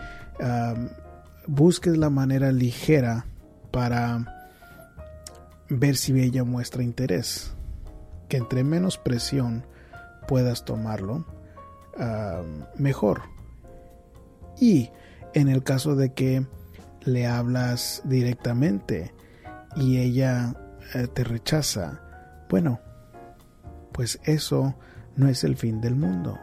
busques 1.46 1.96
la 1.96 2.10
manera 2.10 2.52
ligera 2.52 3.26
para 3.70 4.26
ver 5.70 5.96
si 5.96 6.12
ella 6.20 6.44
muestra 6.44 6.82
interés. 6.82 7.54
Que 8.28 8.36
entre 8.36 8.64
menos 8.64 8.98
presión 8.98 9.64
puedas 10.26 10.64
tomarlo, 10.64 11.24
mejor. 12.76 13.22
Y 14.60 14.90
en 15.34 15.48
el 15.48 15.62
caso 15.62 15.96
de 15.96 16.12
que 16.12 16.46
le 17.04 17.26
hablas 17.26 18.02
directamente 18.04 19.12
y 19.76 19.98
ella 19.98 20.54
eh, 20.94 21.06
te 21.06 21.24
rechaza, 21.24 22.00
bueno, 22.48 22.80
pues 23.92 24.20
eso 24.24 24.74
no 25.16 25.28
es 25.28 25.44
el 25.44 25.56
fin 25.56 25.80
del 25.80 25.96
mundo. 25.96 26.38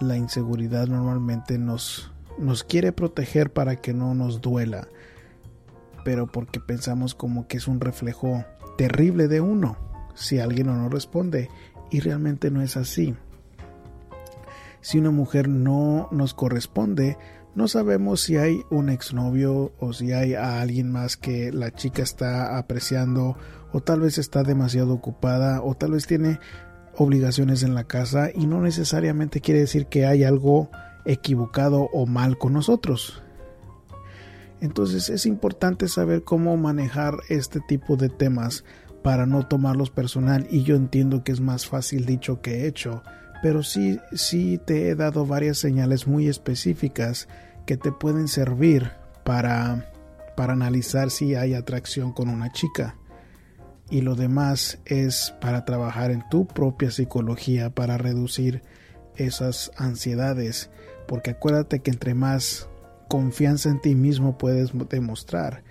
La 0.00 0.16
inseguridad 0.16 0.86
normalmente 0.86 1.58
nos, 1.58 2.12
nos 2.38 2.64
quiere 2.64 2.92
proteger 2.92 3.52
para 3.52 3.76
que 3.76 3.92
no 3.92 4.14
nos 4.14 4.40
duela, 4.40 4.88
pero 6.04 6.26
porque 6.26 6.60
pensamos 6.60 7.14
como 7.14 7.48
que 7.48 7.56
es 7.56 7.68
un 7.68 7.80
reflejo 7.80 8.44
terrible 8.76 9.28
de 9.28 9.40
uno 9.40 9.76
si 10.14 10.40
alguien 10.40 10.66
no 10.66 10.88
responde 10.88 11.48
y 11.90 12.00
realmente 12.00 12.50
no 12.50 12.62
es 12.62 12.76
así 12.76 13.14
si 14.80 14.98
una 14.98 15.10
mujer 15.10 15.48
no 15.48 16.08
nos 16.10 16.34
corresponde, 16.34 17.18
no 17.54 17.68
sabemos 17.68 18.20
si 18.22 18.36
hay 18.36 18.62
un 18.70 18.88
exnovio 18.88 19.72
o 19.78 19.92
si 19.92 20.12
hay 20.12 20.34
a 20.34 20.60
alguien 20.60 20.90
más 20.90 21.16
que 21.16 21.52
la 21.52 21.72
chica 21.72 22.02
está 22.02 22.56
apreciando 22.58 23.36
o 23.72 23.80
tal 23.80 24.00
vez 24.00 24.18
está 24.18 24.42
demasiado 24.44 24.94
ocupada 24.94 25.62
o 25.62 25.74
tal 25.74 25.92
vez 25.92 26.06
tiene 26.06 26.38
obligaciones 26.96 27.62
en 27.62 27.74
la 27.74 27.84
casa 27.84 28.30
y 28.34 28.46
no 28.46 28.60
necesariamente 28.60 29.40
quiere 29.40 29.60
decir 29.60 29.86
que 29.86 30.06
hay 30.06 30.24
algo 30.24 30.70
equivocado 31.04 31.88
o 31.92 32.06
mal 32.06 32.38
con 32.38 32.52
nosotros. 32.52 33.22
Entonces 34.60 35.08
es 35.08 35.26
importante 35.26 35.86
saber 35.88 36.24
cómo 36.24 36.56
manejar 36.56 37.14
este 37.28 37.60
tipo 37.60 37.96
de 37.96 38.08
temas 38.08 38.64
para 39.02 39.26
no 39.26 39.46
tomarlos 39.46 39.90
personal 39.90 40.46
y 40.50 40.62
yo 40.62 40.76
entiendo 40.76 41.22
que 41.24 41.32
es 41.32 41.40
más 41.40 41.66
fácil 41.66 42.04
dicho 42.04 42.40
que 42.40 42.66
hecho, 42.66 43.02
pero 43.42 43.62
sí, 43.62 44.00
sí 44.12 44.58
te 44.58 44.88
he 44.88 44.94
dado 44.94 45.26
varias 45.26 45.58
señales 45.58 46.06
muy 46.06 46.28
específicas 46.28 47.28
que 47.66 47.76
te 47.76 47.92
pueden 47.92 48.28
servir 48.28 48.90
para, 49.24 49.90
para 50.36 50.54
analizar 50.54 51.10
si 51.10 51.34
hay 51.34 51.54
atracción 51.54 52.12
con 52.12 52.28
una 52.28 52.50
chica. 52.52 52.96
Y 53.90 54.02
lo 54.02 54.16
demás 54.16 54.78
es 54.84 55.34
para 55.40 55.64
trabajar 55.64 56.10
en 56.10 56.28
tu 56.28 56.46
propia 56.46 56.90
psicología, 56.90 57.70
para 57.70 57.96
reducir 57.96 58.62
esas 59.16 59.70
ansiedades, 59.76 60.70
porque 61.06 61.30
acuérdate 61.30 61.80
que 61.80 61.90
entre 61.90 62.14
más 62.14 62.68
confianza 63.08 63.70
en 63.70 63.80
ti 63.80 63.94
mismo 63.94 64.36
puedes 64.36 64.72
demostrar, 64.90 65.62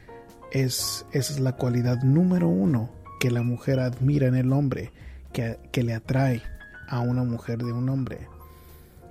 es, 0.52 1.06
esa 1.12 1.34
es 1.34 1.40
la 1.40 1.56
cualidad 1.58 2.02
número 2.02 2.48
uno 2.48 2.97
que 3.20 3.32
la 3.32 3.42
mujer 3.42 3.80
admira 3.80 4.28
en 4.28 4.36
el 4.36 4.54
hombre, 4.54 4.92
que, 5.34 5.60
que 5.72 5.84
le 5.84 5.94
atrae 5.94 6.42
a 6.88 7.00
una 7.00 7.24
mujer 7.24 7.60
de 7.60 7.74
un 7.74 7.90
hombre. 7.90 8.28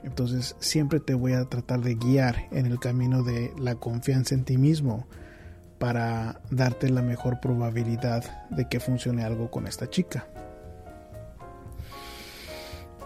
Entonces 0.02 0.56
siempre 0.60 1.00
te 1.00 1.14
voy 1.14 1.32
a 1.32 1.44
tratar 1.46 1.80
de 1.80 1.94
guiar 1.94 2.48
en 2.52 2.66
el 2.66 2.78
camino 2.78 3.22
de 3.22 3.52
la 3.58 3.74
confianza 3.74 4.34
en 4.34 4.44
ti 4.44 4.56
mismo 4.56 5.06
para 5.78 6.40
darte 6.50 6.88
la 6.88 7.02
mejor 7.02 7.40
probabilidad 7.40 8.48
de 8.50 8.68
que 8.68 8.80
funcione 8.80 9.24
algo 9.24 9.50
con 9.50 9.66
esta 9.66 9.90
chica. 9.90 10.26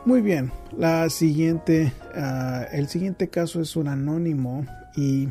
Muy 0.04 0.22
bien, 0.22 0.50
la 0.76 1.10
siguiente, 1.10 1.92
ah, 2.14 2.66
el 2.72 2.88
siguiente 2.88 3.28
caso 3.28 3.60
es 3.60 3.76
un 3.76 3.88
anónimo 3.88 4.64
y 4.96 5.28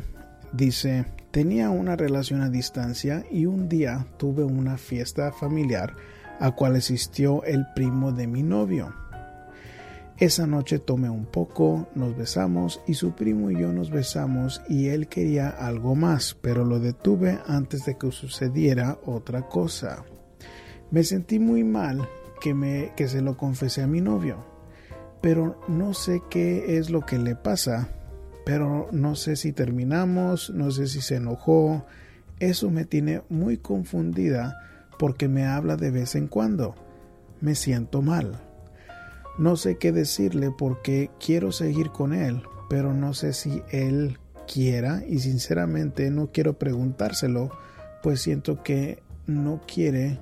dice, 0.52 1.06
tenía 1.30 1.70
una 1.70 1.96
relación 1.96 2.42
a 2.42 2.50
distancia 2.50 3.24
y 3.30 3.46
un 3.46 3.68
día 3.68 4.06
tuve 4.16 4.44
una 4.44 4.76
fiesta 4.76 5.32
familiar 5.32 5.94
a 6.40 6.52
cual 6.52 6.76
asistió 6.76 7.44
el 7.44 7.66
primo 7.74 8.12
de 8.12 8.26
mi 8.26 8.42
novio. 8.42 8.94
Esa 10.16 10.46
noche 10.46 10.78
tomé 10.78 11.08
un 11.08 11.24
poco, 11.24 11.88
nos 11.94 12.16
besamos 12.16 12.82
y 12.86 12.94
su 12.94 13.12
primo 13.12 13.50
y 13.50 13.58
yo 13.58 13.72
nos 13.72 13.90
besamos 13.90 14.60
y 14.68 14.88
él 14.88 15.08
quería 15.08 15.48
algo 15.48 15.94
más, 15.94 16.36
pero 16.40 16.64
lo 16.64 16.78
detuve 16.78 17.38
antes 17.46 17.86
de 17.86 17.96
que 17.96 18.10
sucediera 18.10 18.98
otra 19.06 19.48
cosa. 19.48 20.04
Me 20.90 21.04
sentí 21.04 21.38
muy 21.38 21.64
mal 21.64 22.06
que, 22.40 22.52
me, 22.52 22.92
que 22.96 23.08
se 23.08 23.22
lo 23.22 23.36
confesé 23.36 23.82
a 23.82 23.86
mi 23.86 24.02
novio, 24.02 24.44
pero 25.22 25.58
no 25.68 25.94
sé 25.94 26.20
qué 26.28 26.76
es 26.76 26.90
lo 26.90 27.00
que 27.06 27.18
le 27.18 27.34
pasa, 27.34 27.88
pero 28.50 28.88
no 28.90 29.14
sé 29.14 29.36
si 29.36 29.52
terminamos, 29.52 30.50
no 30.50 30.72
sé 30.72 30.88
si 30.88 31.00
se 31.02 31.14
enojó, 31.14 31.86
eso 32.40 32.68
me 32.68 32.84
tiene 32.84 33.22
muy 33.28 33.58
confundida 33.58 34.58
porque 34.98 35.28
me 35.28 35.46
habla 35.46 35.76
de 35.76 35.92
vez 35.92 36.16
en 36.16 36.26
cuando. 36.26 36.74
Me 37.40 37.54
siento 37.54 38.02
mal. 38.02 38.40
No 39.38 39.54
sé 39.54 39.78
qué 39.78 39.92
decirle 39.92 40.50
porque 40.50 41.12
quiero 41.24 41.52
seguir 41.52 41.90
con 41.90 42.12
él, 42.12 42.42
pero 42.68 42.92
no 42.92 43.14
sé 43.14 43.34
si 43.34 43.62
él 43.70 44.18
quiera 44.52 45.04
y 45.06 45.20
sinceramente 45.20 46.10
no 46.10 46.32
quiero 46.32 46.58
preguntárselo, 46.58 47.52
pues 48.02 48.20
siento 48.20 48.64
que 48.64 49.00
no 49.28 49.60
quiere 49.64 50.18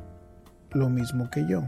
lo 0.72 0.90
mismo 0.90 1.30
que 1.30 1.46
yo. 1.48 1.62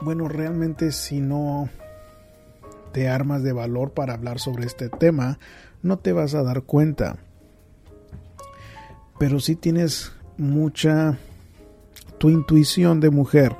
Bueno, 0.00 0.28
realmente 0.28 0.92
si 0.92 1.20
no 1.20 1.68
te 2.92 3.08
armas 3.08 3.42
de 3.42 3.52
valor 3.52 3.92
para 3.92 4.14
hablar 4.14 4.38
sobre 4.38 4.66
este 4.66 4.88
tema, 4.88 5.38
no 5.82 5.98
te 5.98 6.12
vas 6.12 6.34
a 6.34 6.42
dar 6.42 6.62
cuenta. 6.62 7.18
Pero 9.18 9.40
si 9.40 9.56
tienes 9.56 10.12
mucha 10.38 11.18
tu 12.18 12.30
intuición 12.30 13.00
de 13.00 13.10
mujer 13.10 13.56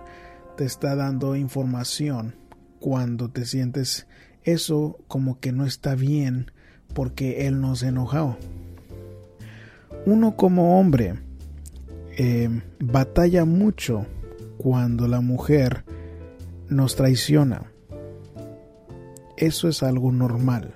te 0.56 0.64
está 0.64 0.94
dando 0.94 1.36
información 1.36 2.34
cuando 2.78 3.30
te 3.30 3.44
sientes 3.44 4.06
eso 4.42 4.98
como 5.08 5.38
que 5.40 5.52
no 5.52 5.64
está 5.64 5.94
bien 5.94 6.50
porque 6.94 7.46
él 7.46 7.60
no 7.60 7.76
se 7.76 7.88
enojó. 7.88 8.36
Uno 10.06 10.36
como 10.36 10.78
hombre 10.78 11.14
eh, 12.18 12.48
batalla 12.78 13.44
mucho 13.44 14.06
cuando 14.58 15.08
la 15.08 15.20
mujer 15.20 15.84
nos 16.68 16.96
traiciona. 16.96 17.70
Eso 19.40 19.68
es 19.68 19.82
algo 19.82 20.12
normal. 20.12 20.74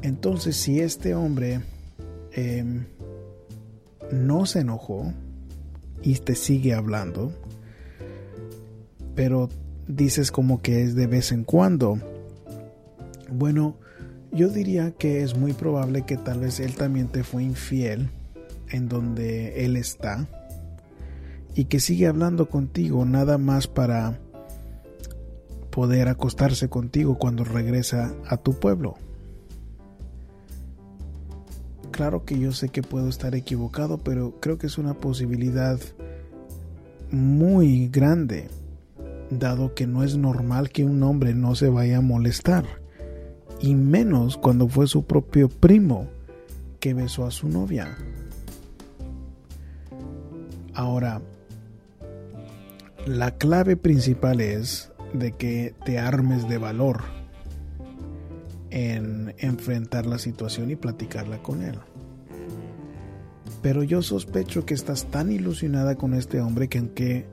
Entonces, 0.00 0.56
si 0.56 0.80
este 0.80 1.14
hombre 1.14 1.60
eh, 2.32 2.64
no 4.10 4.46
se 4.46 4.60
enojó, 4.60 5.12
y 6.02 6.14
te 6.16 6.34
sigue 6.34 6.74
hablando, 6.74 7.32
pero 9.14 9.48
dices 9.86 10.30
como 10.30 10.62
que 10.62 10.82
es 10.82 10.94
de 10.94 11.06
vez 11.06 11.32
en 11.32 11.44
cuando. 11.44 11.98
Bueno, 13.30 13.76
yo 14.32 14.48
diría 14.48 14.92
que 14.92 15.22
es 15.22 15.36
muy 15.36 15.52
probable 15.52 16.02
que 16.02 16.16
tal 16.16 16.40
vez 16.40 16.60
él 16.60 16.74
también 16.74 17.08
te 17.08 17.24
fue 17.24 17.42
infiel 17.42 18.10
en 18.70 18.88
donde 18.88 19.64
él 19.64 19.76
está 19.76 20.28
y 21.54 21.64
que 21.64 21.80
sigue 21.80 22.06
hablando 22.06 22.48
contigo 22.48 23.04
nada 23.04 23.36
más 23.36 23.66
para 23.66 24.18
poder 25.70 26.08
acostarse 26.08 26.68
contigo 26.68 27.18
cuando 27.18 27.44
regresa 27.44 28.14
a 28.26 28.36
tu 28.36 28.58
pueblo 28.58 28.96
claro 32.00 32.24
que 32.24 32.38
yo 32.38 32.50
sé 32.52 32.70
que 32.70 32.82
puedo 32.82 33.10
estar 33.10 33.34
equivocado, 33.34 33.98
pero 33.98 34.32
creo 34.40 34.56
que 34.56 34.68
es 34.68 34.78
una 34.78 34.94
posibilidad 34.94 35.78
muy 37.10 37.88
grande, 37.88 38.48
dado 39.28 39.74
que 39.74 39.86
no 39.86 40.02
es 40.02 40.16
normal 40.16 40.70
que 40.70 40.82
un 40.82 41.02
hombre 41.02 41.34
no 41.34 41.54
se 41.54 41.68
vaya 41.68 41.98
a 41.98 42.00
molestar, 42.00 42.64
y 43.60 43.74
menos 43.74 44.38
cuando 44.38 44.66
fue 44.66 44.86
su 44.86 45.04
propio 45.04 45.50
primo 45.50 46.08
que 46.78 46.94
besó 46.94 47.26
a 47.26 47.30
su 47.30 47.50
novia. 47.50 47.94
Ahora, 50.72 51.20
la 53.04 53.32
clave 53.32 53.76
principal 53.76 54.40
es 54.40 54.89
de 55.12 55.32
que 55.32 55.74
te 55.84 55.98
armes 55.98 56.48
de 56.48 56.58
valor 56.58 57.02
en 58.70 59.34
enfrentar 59.38 60.06
la 60.06 60.18
situación 60.18 60.70
y 60.70 60.76
platicarla 60.76 61.42
con 61.42 61.62
él. 61.62 61.78
Pero 63.62 63.82
yo 63.82 64.02
sospecho 64.02 64.64
que 64.64 64.74
estás 64.74 65.10
tan 65.10 65.30
ilusionada 65.30 65.96
con 65.96 66.14
este 66.14 66.40
hombre 66.40 66.68
que 66.68 66.78
aunque 66.78 67.26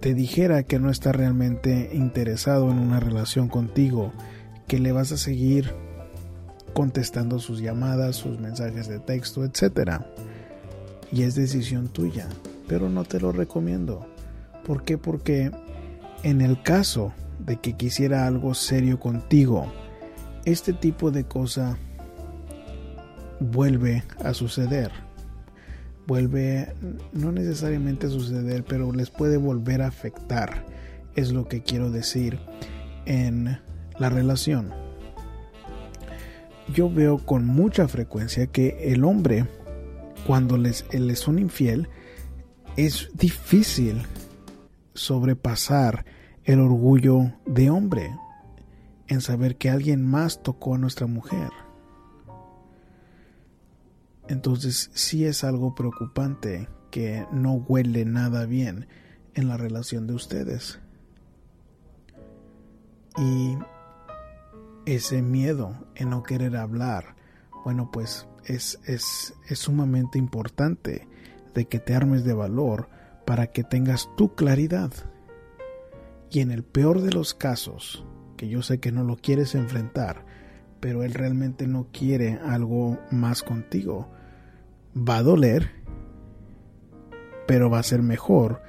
te 0.00 0.14
dijera 0.14 0.62
que 0.62 0.78
no 0.78 0.90
está 0.90 1.12
realmente 1.12 1.90
interesado 1.92 2.70
en 2.70 2.78
una 2.78 3.00
relación 3.00 3.48
contigo, 3.48 4.12
que 4.66 4.78
le 4.78 4.92
vas 4.92 5.12
a 5.12 5.16
seguir 5.16 5.74
contestando 6.72 7.40
sus 7.40 7.60
llamadas, 7.60 8.16
sus 8.16 8.38
mensajes 8.38 8.86
de 8.88 9.00
texto, 9.00 9.44
etc. 9.44 10.02
Y 11.10 11.22
es 11.22 11.34
decisión 11.34 11.88
tuya, 11.88 12.28
pero 12.68 12.88
no 12.88 13.04
te 13.04 13.20
lo 13.20 13.32
recomiendo. 13.32 14.06
¿Por 14.64 14.84
qué? 14.84 14.98
Porque 14.98 15.50
en 16.22 16.40
el 16.40 16.62
caso 16.62 17.12
de 17.38 17.56
que 17.56 17.74
quisiera 17.74 18.26
algo 18.26 18.54
serio 18.54 18.98
contigo, 18.98 19.72
este 20.44 20.72
tipo 20.72 21.10
de 21.10 21.24
cosa 21.24 21.76
vuelve 23.40 24.02
a 24.24 24.34
suceder 24.34 24.90
vuelve 26.08 26.72
no 27.12 27.30
necesariamente 27.32 28.06
a 28.06 28.10
suceder, 28.10 28.64
pero 28.64 28.92
les 28.92 29.10
puede 29.10 29.36
volver 29.36 29.82
a 29.82 29.88
afectar, 29.88 30.64
es 31.14 31.32
lo 31.32 31.46
que 31.46 31.62
quiero 31.62 31.90
decir 31.90 32.40
en 33.04 33.60
la 33.98 34.08
relación. 34.08 34.72
Yo 36.74 36.90
veo 36.90 37.18
con 37.18 37.44
mucha 37.44 37.88
frecuencia 37.88 38.46
que 38.46 38.92
el 38.92 39.04
hombre, 39.04 39.44
cuando 40.26 40.56
les, 40.56 40.86
les 40.94 41.18
son 41.18 41.38
infiel, 41.38 41.88
es 42.76 43.10
difícil 43.14 44.02
sobrepasar 44.98 46.04
el 46.44 46.60
orgullo 46.60 47.32
de 47.46 47.70
hombre 47.70 48.14
en 49.06 49.20
saber 49.20 49.56
que 49.56 49.70
alguien 49.70 50.04
más 50.04 50.42
tocó 50.42 50.74
a 50.74 50.78
nuestra 50.78 51.06
mujer. 51.06 51.50
Entonces 54.28 54.90
sí 54.92 55.24
es 55.24 55.44
algo 55.44 55.74
preocupante 55.74 56.68
que 56.90 57.26
no 57.32 57.54
huele 57.54 58.04
nada 58.04 58.44
bien 58.44 58.86
en 59.34 59.48
la 59.48 59.56
relación 59.56 60.06
de 60.06 60.14
ustedes. 60.14 60.80
Y 63.16 63.56
ese 64.84 65.22
miedo 65.22 65.74
en 65.94 66.10
no 66.10 66.22
querer 66.22 66.56
hablar, 66.56 67.16
bueno, 67.64 67.90
pues 67.90 68.26
es, 68.44 68.78
es, 68.84 69.34
es 69.48 69.58
sumamente 69.58 70.18
importante 70.18 71.08
de 71.54 71.66
que 71.66 71.78
te 71.78 71.94
armes 71.94 72.24
de 72.24 72.34
valor 72.34 72.88
para 73.28 73.48
que 73.48 73.62
tengas 73.62 74.08
tu 74.16 74.34
claridad. 74.34 74.90
Y 76.30 76.40
en 76.40 76.50
el 76.50 76.64
peor 76.64 77.02
de 77.02 77.12
los 77.12 77.34
casos, 77.34 78.02
que 78.38 78.48
yo 78.48 78.62
sé 78.62 78.80
que 78.80 78.90
no 78.90 79.04
lo 79.04 79.16
quieres 79.16 79.54
enfrentar, 79.54 80.24
pero 80.80 81.02
él 81.04 81.12
realmente 81.12 81.66
no 81.66 81.88
quiere 81.92 82.38
algo 82.42 82.98
más 83.10 83.42
contigo, 83.42 84.08
va 84.96 85.18
a 85.18 85.22
doler, 85.22 85.72
pero 87.46 87.68
va 87.68 87.80
a 87.80 87.82
ser 87.82 88.00
mejor 88.00 88.62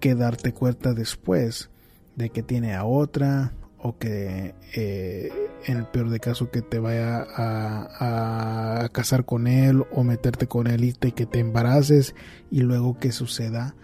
que 0.00 0.16
darte 0.16 0.52
cuenta 0.52 0.92
después 0.92 1.70
de 2.16 2.30
que 2.30 2.42
tiene 2.42 2.74
a 2.74 2.84
otra 2.84 3.52
o 3.78 3.96
que 3.96 4.56
eh, 4.74 5.30
en 5.66 5.78
el 5.78 5.86
peor 5.86 6.10
de 6.10 6.20
caso 6.20 6.50
que 6.50 6.62
te 6.62 6.78
vaya 6.78 7.26
a, 7.36 8.88
casar 8.92 9.24
con 9.24 9.46
él 9.46 9.84
o 9.92 10.04
meterte 10.04 10.46
con 10.46 10.66
él 10.66 10.84
y 10.84 10.92
que 10.92 11.26
te 11.26 11.40
embaraces 11.40 12.14
y 12.50 12.60
luego 12.60 12.98
que 12.98 13.12
suceda 13.12 13.74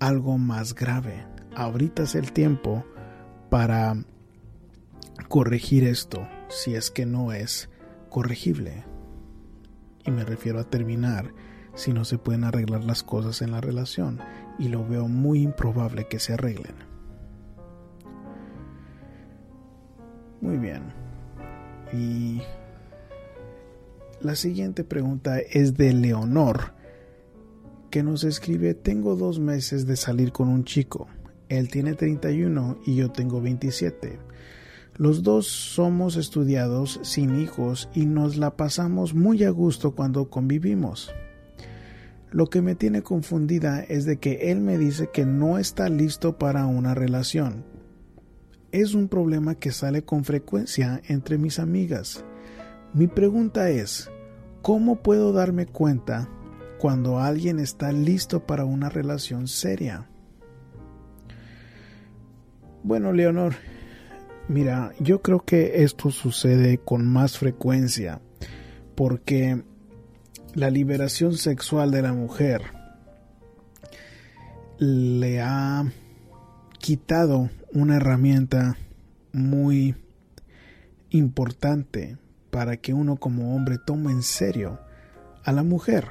algo 0.00 0.38
más 0.38 0.74
grave. 0.74 1.26
Ahorita 1.54 2.02
es 2.02 2.14
el 2.14 2.32
tiempo 2.32 2.84
para 3.50 3.96
corregir 5.28 5.84
esto 5.84 6.26
si 6.48 6.74
es 6.74 6.90
que 6.90 7.06
no 7.06 7.32
es 7.32 7.70
corregible. 8.10 8.84
Y 10.04 10.10
me 10.10 10.24
refiero 10.24 10.60
a 10.60 10.64
terminar 10.64 11.32
si 11.74 11.92
no 11.92 12.04
se 12.04 12.18
pueden 12.18 12.44
arreglar 12.44 12.84
las 12.84 13.02
cosas 13.02 13.42
en 13.42 13.52
la 13.52 13.60
relación 13.60 14.20
y 14.58 14.68
lo 14.68 14.86
veo 14.86 15.08
muy 15.08 15.42
improbable 15.42 16.06
que 16.08 16.18
se 16.18 16.34
arreglen. 16.34 16.93
Muy 20.44 20.58
bien. 20.58 20.82
Y 21.90 22.42
la 24.20 24.36
siguiente 24.36 24.84
pregunta 24.84 25.38
es 25.38 25.74
de 25.74 25.94
Leonor, 25.94 26.74
que 27.90 28.02
nos 28.02 28.24
escribe, 28.24 28.74
tengo 28.74 29.16
dos 29.16 29.40
meses 29.40 29.86
de 29.86 29.96
salir 29.96 30.32
con 30.32 30.48
un 30.50 30.64
chico. 30.64 31.08
Él 31.48 31.70
tiene 31.70 31.94
31 31.94 32.76
y 32.84 32.96
yo 32.96 33.10
tengo 33.10 33.40
27. 33.40 34.18
Los 34.96 35.22
dos 35.22 35.46
somos 35.46 36.16
estudiados 36.16 37.00
sin 37.02 37.40
hijos 37.40 37.88
y 37.94 38.04
nos 38.04 38.36
la 38.36 38.54
pasamos 38.54 39.14
muy 39.14 39.44
a 39.44 39.50
gusto 39.50 39.94
cuando 39.94 40.28
convivimos. 40.28 41.10
Lo 42.30 42.50
que 42.50 42.60
me 42.60 42.74
tiene 42.74 43.00
confundida 43.00 43.80
es 43.80 44.04
de 44.04 44.18
que 44.18 44.50
él 44.50 44.60
me 44.60 44.76
dice 44.76 45.08
que 45.10 45.24
no 45.24 45.56
está 45.56 45.88
listo 45.88 46.36
para 46.36 46.66
una 46.66 46.94
relación. 46.94 47.73
Es 48.74 48.94
un 48.94 49.06
problema 49.06 49.54
que 49.54 49.70
sale 49.70 50.02
con 50.02 50.24
frecuencia 50.24 51.00
entre 51.06 51.38
mis 51.38 51.60
amigas. 51.60 52.24
Mi 52.92 53.06
pregunta 53.06 53.70
es, 53.70 54.10
¿cómo 54.62 54.96
puedo 54.96 55.32
darme 55.32 55.66
cuenta 55.66 56.28
cuando 56.80 57.20
alguien 57.20 57.60
está 57.60 57.92
listo 57.92 58.44
para 58.44 58.64
una 58.64 58.88
relación 58.88 59.46
seria? 59.46 60.08
Bueno, 62.82 63.12
Leonor, 63.12 63.54
mira, 64.48 64.92
yo 64.98 65.22
creo 65.22 65.44
que 65.44 65.84
esto 65.84 66.10
sucede 66.10 66.78
con 66.78 67.06
más 67.06 67.38
frecuencia 67.38 68.20
porque 68.96 69.62
la 70.52 70.68
liberación 70.70 71.36
sexual 71.36 71.92
de 71.92 72.02
la 72.02 72.12
mujer 72.12 72.62
le 74.78 75.40
ha 75.40 75.84
quitado 76.80 77.50
una 77.74 77.96
herramienta 77.96 78.76
muy 79.32 79.96
importante 81.10 82.16
para 82.50 82.76
que 82.76 82.94
uno 82.94 83.16
como 83.16 83.56
hombre 83.56 83.78
tome 83.84 84.12
en 84.12 84.22
serio 84.22 84.78
a 85.42 85.50
la 85.50 85.64
mujer. 85.64 86.06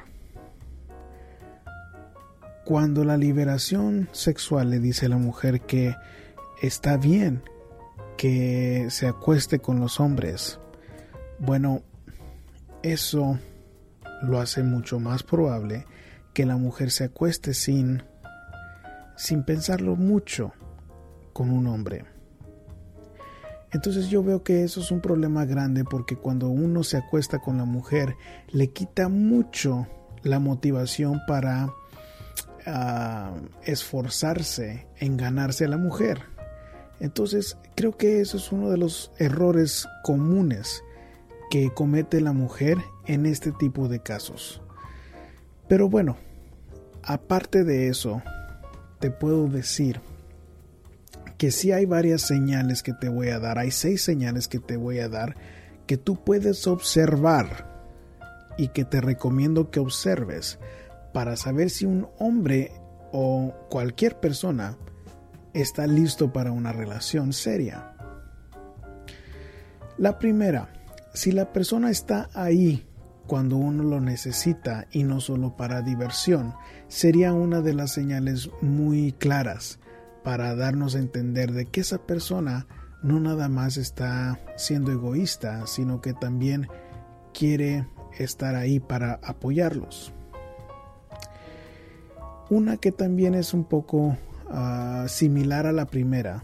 Cuando 2.66 3.02
la 3.04 3.16
liberación 3.16 4.10
sexual 4.12 4.70
le 4.70 4.78
dice 4.78 5.06
a 5.06 5.08
la 5.08 5.16
mujer 5.16 5.62
que 5.62 5.96
está 6.60 6.98
bien 6.98 7.42
que 8.18 8.88
se 8.90 9.08
acueste 9.08 9.58
con 9.58 9.80
los 9.80 10.00
hombres, 10.00 10.60
bueno, 11.38 11.82
eso 12.82 13.38
lo 14.22 14.38
hace 14.38 14.62
mucho 14.62 15.00
más 15.00 15.22
probable 15.22 15.86
que 16.34 16.44
la 16.44 16.58
mujer 16.58 16.90
se 16.90 17.04
acueste 17.04 17.54
sin 17.54 18.02
sin 19.16 19.44
pensarlo 19.44 19.96
mucho 19.96 20.52
con 21.34 21.50
un 21.50 21.66
hombre. 21.66 22.06
Entonces 23.72 24.08
yo 24.08 24.22
veo 24.22 24.44
que 24.44 24.62
eso 24.62 24.80
es 24.80 24.90
un 24.92 25.00
problema 25.00 25.44
grande 25.44 25.84
porque 25.84 26.16
cuando 26.16 26.48
uno 26.48 26.84
se 26.84 26.96
acuesta 26.96 27.40
con 27.40 27.58
la 27.58 27.64
mujer 27.64 28.14
le 28.52 28.68
quita 28.68 29.08
mucho 29.08 29.88
la 30.22 30.38
motivación 30.38 31.20
para 31.26 31.74
ah, 32.66 33.34
esforzarse 33.64 34.86
en 35.00 35.16
ganarse 35.16 35.64
a 35.64 35.68
la 35.68 35.76
mujer. 35.76 36.22
Entonces 37.00 37.58
creo 37.74 37.96
que 37.96 38.20
eso 38.20 38.36
es 38.36 38.52
uno 38.52 38.70
de 38.70 38.78
los 38.78 39.10
errores 39.18 39.88
comunes 40.04 40.84
que 41.50 41.74
comete 41.74 42.20
la 42.20 42.32
mujer 42.32 42.78
en 43.06 43.26
este 43.26 43.50
tipo 43.50 43.88
de 43.88 43.98
casos. 43.98 44.62
Pero 45.66 45.88
bueno, 45.88 46.16
aparte 47.02 47.64
de 47.64 47.88
eso, 47.88 48.22
te 49.00 49.10
puedo 49.10 49.48
decir 49.48 50.00
que 51.44 51.50
si 51.50 51.72
hay 51.72 51.84
varias 51.84 52.22
señales 52.22 52.82
que 52.82 52.94
te 52.94 53.10
voy 53.10 53.28
a 53.28 53.38
dar, 53.38 53.58
hay 53.58 53.70
seis 53.70 54.00
señales 54.00 54.48
que 54.48 54.60
te 54.60 54.78
voy 54.78 55.00
a 55.00 55.10
dar 55.10 55.36
que 55.86 55.98
tú 55.98 56.24
puedes 56.24 56.66
observar 56.66 57.84
y 58.56 58.68
que 58.68 58.86
te 58.86 59.02
recomiendo 59.02 59.70
que 59.70 59.78
observes 59.78 60.58
para 61.12 61.36
saber 61.36 61.68
si 61.68 61.84
un 61.84 62.08
hombre 62.18 62.72
o 63.12 63.52
cualquier 63.68 64.18
persona 64.20 64.78
está 65.52 65.86
listo 65.86 66.32
para 66.32 66.50
una 66.50 66.72
relación 66.72 67.34
seria. 67.34 67.92
La 69.98 70.18
primera, 70.18 70.72
si 71.12 71.30
la 71.30 71.52
persona 71.52 71.90
está 71.90 72.30
ahí 72.32 72.86
cuando 73.26 73.58
uno 73.58 73.82
lo 73.84 74.00
necesita 74.00 74.86
y 74.92 75.02
no 75.02 75.20
solo 75.20 75.58
para 75.58 75.82
diversión, 75.82 76.54
sería 76.88 77.34
una 77.34 77.60
de 77.60 77.74
las 77.74 77.92
señales 77.92 78.48
muy 78.62 79.12
claras 79.12 79.78
para 80.24 80.56
darnos 80.56 80.94
a 80.94 80.98
entender 80.98 81.52
de 81.52 81.66
que 81.66 81.82
esa 81.82 81.98
persona 81.98 82.66
no 83.02 83.20
nada 83.20 83.48
más 83.48 83.76
está 83.76 84.40
siendo 84.56 84.90
egoísta, 84.90 85.66
sino 85.66 86.00
que 86.00 86.14
también 86.14 86.68
quiere 87.32 87.86
estar 88.18 88.56
ahí 88.56 88.80
para 88.80 89.20
apoyarlos. 89.22 90.12
Una 92.50 92.78
que 92.78 92.90
también 92.90 93.34
es 93.34 93.54
un 93.54 93.64
poco 93.64 94.16
ah, 94.50 95.04
similar 95.08 95.66
a 95.66 95.72
la 95.72 95.86
primera 95.86 96.42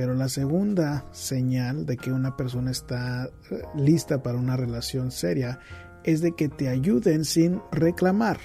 pero 0.00 0.14
la 0.14 0.30
segunda 0.30 1.04
señal 1.12 1.84
de 1.84 1.98
que 1.98 2.10
una 2.10 2.34
persona 2.34 2.70
está 2.70 3.28
eh, 3.50 3.62
lista 3.76 4.22
para 4.22 4.38
una 4.38 4.56
relación 4.56 5.10
seria 5.10 5.58
es 6.04 6.22
de 6.22 6.32
que 6.32 6.48
te 6.48 6.70
ayuden 6.70 7.26
sin 7.26 7.60
reclamar. 7.70 8.38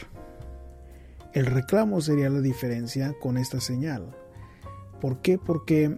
El 1.31 1.45
reclamo 1.45 2.01
sería 2.01 2.29
la 2.29 2.41
diferencia 2.41 3.13
con 3.21 3.37
esta 3.37 3.61
señal. 3.61 4.13
¿Por 4.99 5.21
qué? 5.21 5.37
Porque 5.37 5.97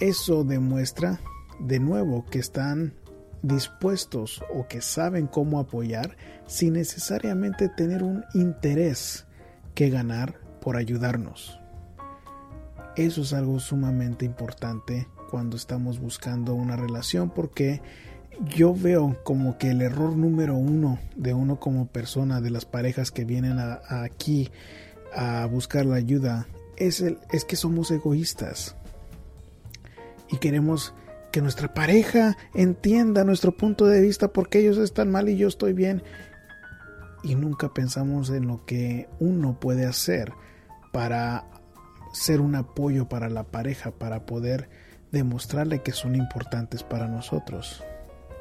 eso 0.00 0.44
demuestra 0.44 1.20
de 1.58 1.78
nuevo 1.78 2.24
que 2.26 2.38
están 2.38 2.94
dispuestos 3.42 4.42
o 4.54 4.66
que 4.66 4.80
saben 4.80 5.26
cómo 5.26 5.58
apoyar 5.58 6.16
sin 6.46 6.74
necesariamente 6.74 7.68
tener 7.68 8.02
un 8.02 8.24
interés 8.34 9.26
que 9.74 9.90
ganar 9.90 10.40
por 10.60 10.76
ayudarnos. 10.76 11.58
Eso 12.96 13.22
es 13.22 13.32
algo 13.32 13.60
sumamente 13.60 14.24
importante 14.24 15.08
cuando 15.30 15.56
estamos 15.56 16.00
buscando 16.00 16.54
una 16.54 16.76
relación 16.76 17.30
porque 17.30 17.80
yo 18.56 18.74
veo 18.74 19.16
como 19.22 19.58
que 19.58 19.70
el 19.70 19.82
error 19.82 20.16
número 20.16 20.56
uno 20.56 20.98
de 21.14 21.34
uno 21.34 21.60
como 21.60 21.86
persona, 21.86 22.40
de 22.40 22.50
las 22.50 22.64
parejas 22.64 23.10
que 23.10 23.24
vienen 23.24 23.58
aquí 23.88 24.50
a 25.14 25.46
buscar 25.46 25.86
la 25.86 25.96
ayuda, 25.96 26.46
es, 26.80 27.00
el, 27.00 27.18
es 27.30 27.44
que 27.44 27.56
somos 27.56 27.90
egoístas. 27.90 28.74
Y 30.30 30.38
queremos 30.38 30.94
que 31.30 31.42
nuestra 31.42 31.72
pareja 31.72 32.36
entienda 32.54 33.24
nuestro 33.24 33.56
punto 33.56 33.86
de 33.86 34.00
vista 34.00 34.32
porque 34.32 34.58
ellos 34.58 34.78
están 34.78 35.10
mal 35.10 35.28
y 35.28 35.36
yo 35.36 35.46
estoy 35.46 35.72
bien. 35.72 36.02
Y 37.22 37.34
nunca 37.34 37.72
pensamos 37.72 38.30
en 38.30 38.48
lo 38.48 38.64
que 38.64 39.08
uno 39.20 39.60
puede 39.60 39.86
hacer 39.86 40.32
para 40.92 41.46
ser 42.12 42.40
un 42.40 42.56
apoyo 42.56 43.08
para 43.08 43.28
la 43.28 43.44
pareja, 43.44 43.92
para 43.92 44.26
poder 44.26 44.68
demostrarle 45.12 45.82
que 45.82 45.92
son 45.92 46.16
importantes 46.16 46.82
para 46.82 47.06
nosotros. 47.06 47.84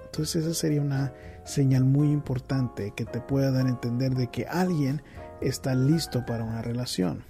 Entonces 0.05 0.45
esa 0.45 0.53
sería 0.55 0.81
una 0.81 1.13
señal 1.43 1.83
muy 1.83 2.11
importante 2.11 2.93
que 2.95 3.05
te 3.05 3.19
pueda 3.19 3.51
dar 3.51 3.65
a 3.65 3.69
entender 3.69 4.15
de 4.15 4.27
que 4.27 4.45
alguien 4.47 5.03
está 5.41 5.75
listo 5.75 6.25
para 6.25 6.43
una 6.43 6.61
relación. 6.61 7.23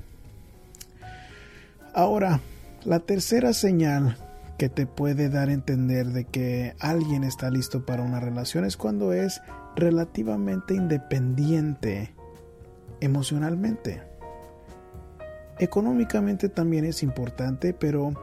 Ahora, 1.93 2.39
la 2.83 2.99
tercera 2.99 3.53
señal 3.53 4.17
que 4.57 4.69
te 4.69 4.85
puede 4.85 5.29
dar 5.29 5.49
a 5.49 5.53
entender 5.53 6.07
de 6.07 6.25
que 6.25 6.75
alguien 6.79 7.23
está 7.23 7.49
listo 7.49 7.85
para 7.85 8.03
una 8.03 8.19
relación 8.19 8.65
es 8.65 8.77
cuando 8.77 9.13
es 9.13 9.41
relativamente 9.75 10.73
independiente 10.73 12.13
emocionalmente 12.99 14.09
Económicamente 15.59 16.47
también 16.47 16.85
es 16.85 17.03
importante, 17.03 17.73
pero 17.73 18.13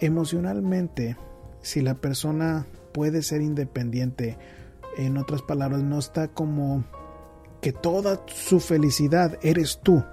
emocionalmente, 0.00 1.16
si 1.60 1.80
la 1.80 1.94
persona 1.94 2.66
puede 2.92 3.22
ser 3.22 3.42
independiente, 3.42 4.38
en 4.96 5.16
otras 5.16 5.42
palabras, 5.42 5.82
no 5.82 5.98
está 5.98 6.28
como 6.28 6.84
que 7.60 7.72
toda 7.72 8.22
su 8.26 8.60
felicidad 8.60 9.38
eres 9.42 9.80
tú. 9.82 10.04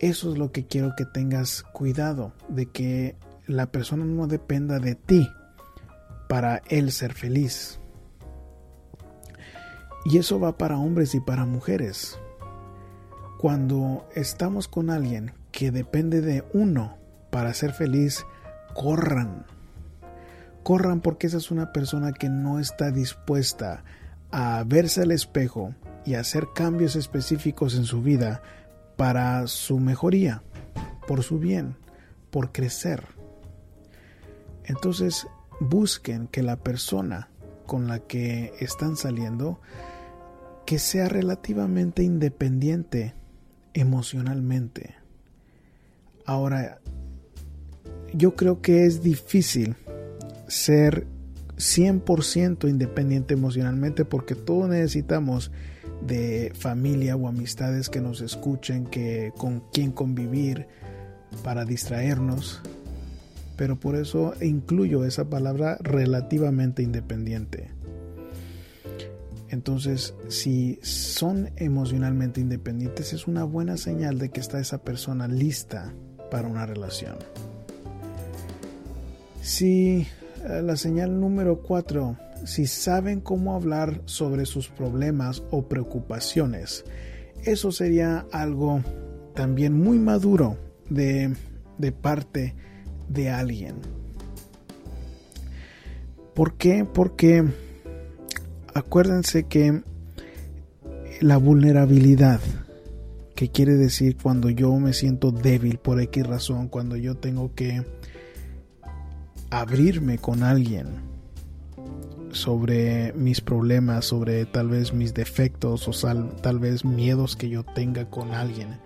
Eso 0.00 0.32
es 0.32 0.38
lo 0.38 0.50
que 0.50 0.66
quiero 0.66 0.96
que 0.96 1.04
tengas 1.04 1.62
cuidado, 1.62 2.32
de 2.48 2.64
que 2.64 3.16
la 3.46 3.70
persona 3.70 4.06
no 4.06 4.26
dependa 4.26 4.78
de 4.78 4.94
ti 4.94 5.28
para 6.26 6.62
él 6.68 6.90
ser 6.90 7.12
feliz. 7.12 7.80
Y 10.06 10.16
eso 10.16 10.40
va 10.40 10.56
para 10.56 10.78
hombres 10.78 11.14
y 11.14 11.20
para 11.20 11.44
mujeres. 11.44 12.18
Cuando 13.38 14.08
estamos 14.14 14.68
con 14.68 14.88
alguien 14.88 15.32
que 15.52 15.70
depende 15.70 16.22
de 16.22 16.44
uno 16.54 16.96
para 17.30 17.52
ser 17.52 17.74
feliz, 17.74 18.24
corran. 18.74 19.44
Corran 20.62 21.02
porque 21.02 21.26
esa 21.26 21.36
es 21.36 21.50
una 21.50 21.72
persona 21.74 22.12
que 22.12 22.30
no 22.30 22.58
está 22.58 22.90
dispuesta 22.90 23.84
a 24.30 24.64
verse 24.66 25.02
al 25.02 25.10
espejo 25.10 25.74
y 26.06 26.14
hacer 26.14 26.48
cambios 26.54 26.96
específicos 26.96 27.74
en 27.74 27.84
su 27.84 28.00
vida 28.00 28.40
para 29.00 29.46
su 29.46 29.80
mejoría, 29.80 30.42
por 31.08 31.22
su 31.22 31.38
bien, 31.38 31.74
por 32.30 32.52
crecer. 32.52 33.02
Entonces 34.66 35.26
busquen 35.58 36.26
que 36.26 36.42
la 36.42 36.56
persona 36.56 37.30
con 37.64 37.88
la 37.88 38.00
que 38.00 38.52
están 38.60 38.96
saliendo 38.98 39.58
que 40.66 40.78
sea 40.78 41.08
relativamente 41.08 42.02
independiente 42.02 43.14
emocionalmente. 43.72 44.96
Ahora, 46.26 46.82
yo 48.12 48.36
creo 48.36 48.60
que 48.60 48.84
es 48.84 49.02
difícil 49.02 49.76
ser 50.46 51.06
100% 51.56 52.68
independiente 52.68 53.32
emocionalmente 53.32 54.04
porque 54.04 54.34
todos 54.34 54.68
necesitamos 54.68 55.50
de 56.06 56.52
familia 56.54 57.16
o 57.16 57.28
amistades 57.28 57.88
que 57.88 58.00
nos 58.00 58.20
escuchen, 58.20 58.86
que 58.86 59.32
con 59.36 59.60
quien 59.72 59.92
convivir 59.92 60.66
para 61.42 61.64
distraernos. 61.64 62.60
Pero 63.56 63.78
por 63.78 63.96
eso 63.96 64.34
incluyo 64.40 65.04
esa 65.04 65.28
palabra 65.28 65.76
relativamente 65.80 66.82
independiente. 66.82 67.70
Entonces, 69.50 70.14
si 70.28 70.78
son 70.82 71.50
emocionalmente 71.56 72.40
independientes, 72.40 73.12
es 73.12 73.26
una 73.26 73.44
buena 73.44 73.76
señal 73.76 74.18
de 74.18 74.30
que 74.30 74.40
está 74.40 74.60
esa 74.60 74.78
persona 74.78 75.26
lista 75.26 75.92
para 76.30 76.46
una 76.46 76.66
relación. 76.66 77.16
Si 79.42 80.06
eh, 80.44 80.62
la 80.62 80.76
señal 80.76 81.18
número 81.20 81.62
4, 81.62 82.16
si 82.44 82.66
saben 82.66 83.20
cómo 83.20 83.54
hablar 83.54 84.02
sobre 84.04 84.46
sus 84.46 84.68
problemas 84.68 85.42
o 85.50 85.68
preocupaciones, 85.68 86.84
eso 87.44 87.72
sería 87.72 88.26
algo 88.32 88.82
también 89.34 89.72
muy 89.74 89.98
maduro 89.98 90.58
de, 90.88 91.34
de 91.78 91.92
parte 91.92 92.54
de 93.08 93.30
alguien. 93.30 93.76
¿Por 96.34 96.54
qué? 96.54 96.84
Porque 96.84 97.44
acuérdense 98.74 99.44
que 99.44 99.82
la 101.20 101.36
vulnerabilidad, 101.36 102.40
que 103.34 103.50
quiere 103.50 103.74
decir 103.74 104.16
cuando 104.22 104.50
yo 104.50 104.74
me 104.78 104.92
siento 104.92 105.32
débil 105.32 105.78
por 105.78 106.00
X 106.00 106.26
razón, 106.26 106.68
cuando 106.68 106.96
yo 106.96 107.16
tengo 107.16 107.54
que 107.54 107.84
abrirme 109.50 110.18
con 110.18 110.42
alguien 110.42 111.09
sobre 112.32 113.12
mis 113.14 113.40
problemas, 113.40 114.04
sobre 114.04 114.44
tal 114.46 114.68
vez 114.68 114.92
mis 114.92 115.14
defectos 115.14 115.88
o 115.88 116.08
tal 116.42 116.58
vez 116.58 116.84
miedos 116.84 117.36
que 117.36 117.48
yo 117.48 117.64
tenga 117.64 118.08
con 118.08 118.32
alguien. 118.32 118.78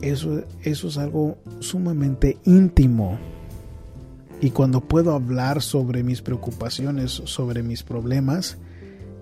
Eso, 0.00 0.44
eso 0.62 0.88
es 0.88 0.98
algo 0.98 1.38
sumamente 1.60 2.38
íntimo. 2.44 3.18
Y 4.40 4.50
cuando 4.50 4.80
puedo 4.80 5.14
hablar 5.14 5.62
sobre 5.62 6.02
mis 6.02 6.20
preocupaciones, 6.20 7.12
sobre 7.24 7.62
mis 7.62 7.82
problemas, 7.82 8.58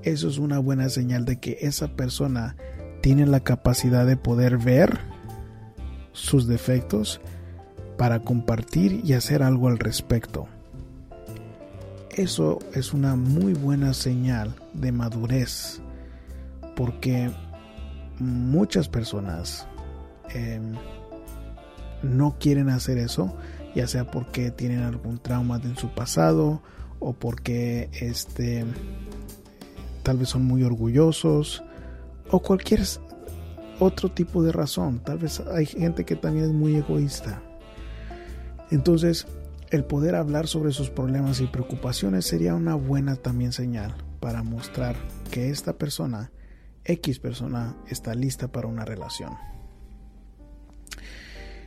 eso 0.02 0.28
es 0.28 0.38
una 0.38 0.58
buena 0.58 0.88
señal 0.88 1.24
de 1.24 1.38
que 1.38 1.58
esa 1.60 1.94
persona 1.94 2.56
tiene 3.02 3.26
la 3.26 3.40
capacidad 3.40 4.06
de 4.06 4.16
poder 4.16 4.58
ver 4.58 5.00
sus 6.12 6.46
defectos 6.46 7.20
para 7.96 8.20
compartir 8.20 9.00
y 9.04 9.12
hacer 9.12 9.42
algo 9.42 9.68
al 9.68 9.78
respecto. 9.78 10.48
Eso 12.12 12.58
es 12.74 12.92
una 12.92 13.16
muy 13.16 13.54
buena 13.54 13.94
señal 13.94 14.54
de 14.74 14.92
madurez 14.92 15.80
porque 16.76 17.30
muchas 18.18 18.86
personas 18.86 19.66
em, 20.34 20.74
no 22.02 22.36
quieren 22.38 22.68
hacer 22.68 22.98
eso, 22.98 23.34
ya 23.74 23.86
sea 23.86 24.10
porque 24.10 24.50
tienen 24.50 24.82
algún 24.82 25.18
trauma 25.20 25.58
en 25.64 25.74
su 25.76 25.88
pasado 25.88 26.62
o 26.98 27.14
porque 27.14 27.88
este 27.94 28.66
tal 30.02 30.18
vez 30.18 30.28
son 30.28 30.44
muy 30.44 30.64
orgullosos 30.64 31.62
o 32.30 32.40
cualquier 32.40 32.82
otro 33.80 34.10
tipo 34.10 34.42
de 34.42 34.52
razón. 34.52 35.00
Tal 35.02 35.16
vez 35.16 35.40
hay 35.40 35.64
gente 35.64 36.04
que 36.04 36.16
también 36.16 36.44
es 36.44 36.52
muy 36.52 36.76
egoísta. 36.76 37.40
Entonces, 38.70 39.26
el 39.72 39.84
poder 39.86 40.14
hablar 40.14 40.48
sobre 40.48 40.70
sus 40.72 40.90
problemas 40.90 41.40
y 41.40 41.46
preocupaciones 41.46 42.26
sería 42.26 42.54
una 42.54 42.74
buena 42.74 43.16
también 43.16 43.52
señal 43.52 43.94
para 44.20 44.42
mostrar 44.42 44.96
que 45.30 45.48
esta 45.48 45.78
persona, 45.78 46.30
X 46.84 47.18
persona, 47.18 47.74
está 47.88 48.14
lista 48.14 48.48
para 48.48 48.68
una 48.68 48.84
relación. 48.84 49.32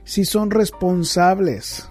Si 0.04 0.24
son 0.24 0.52
responsables, 0.52 1.89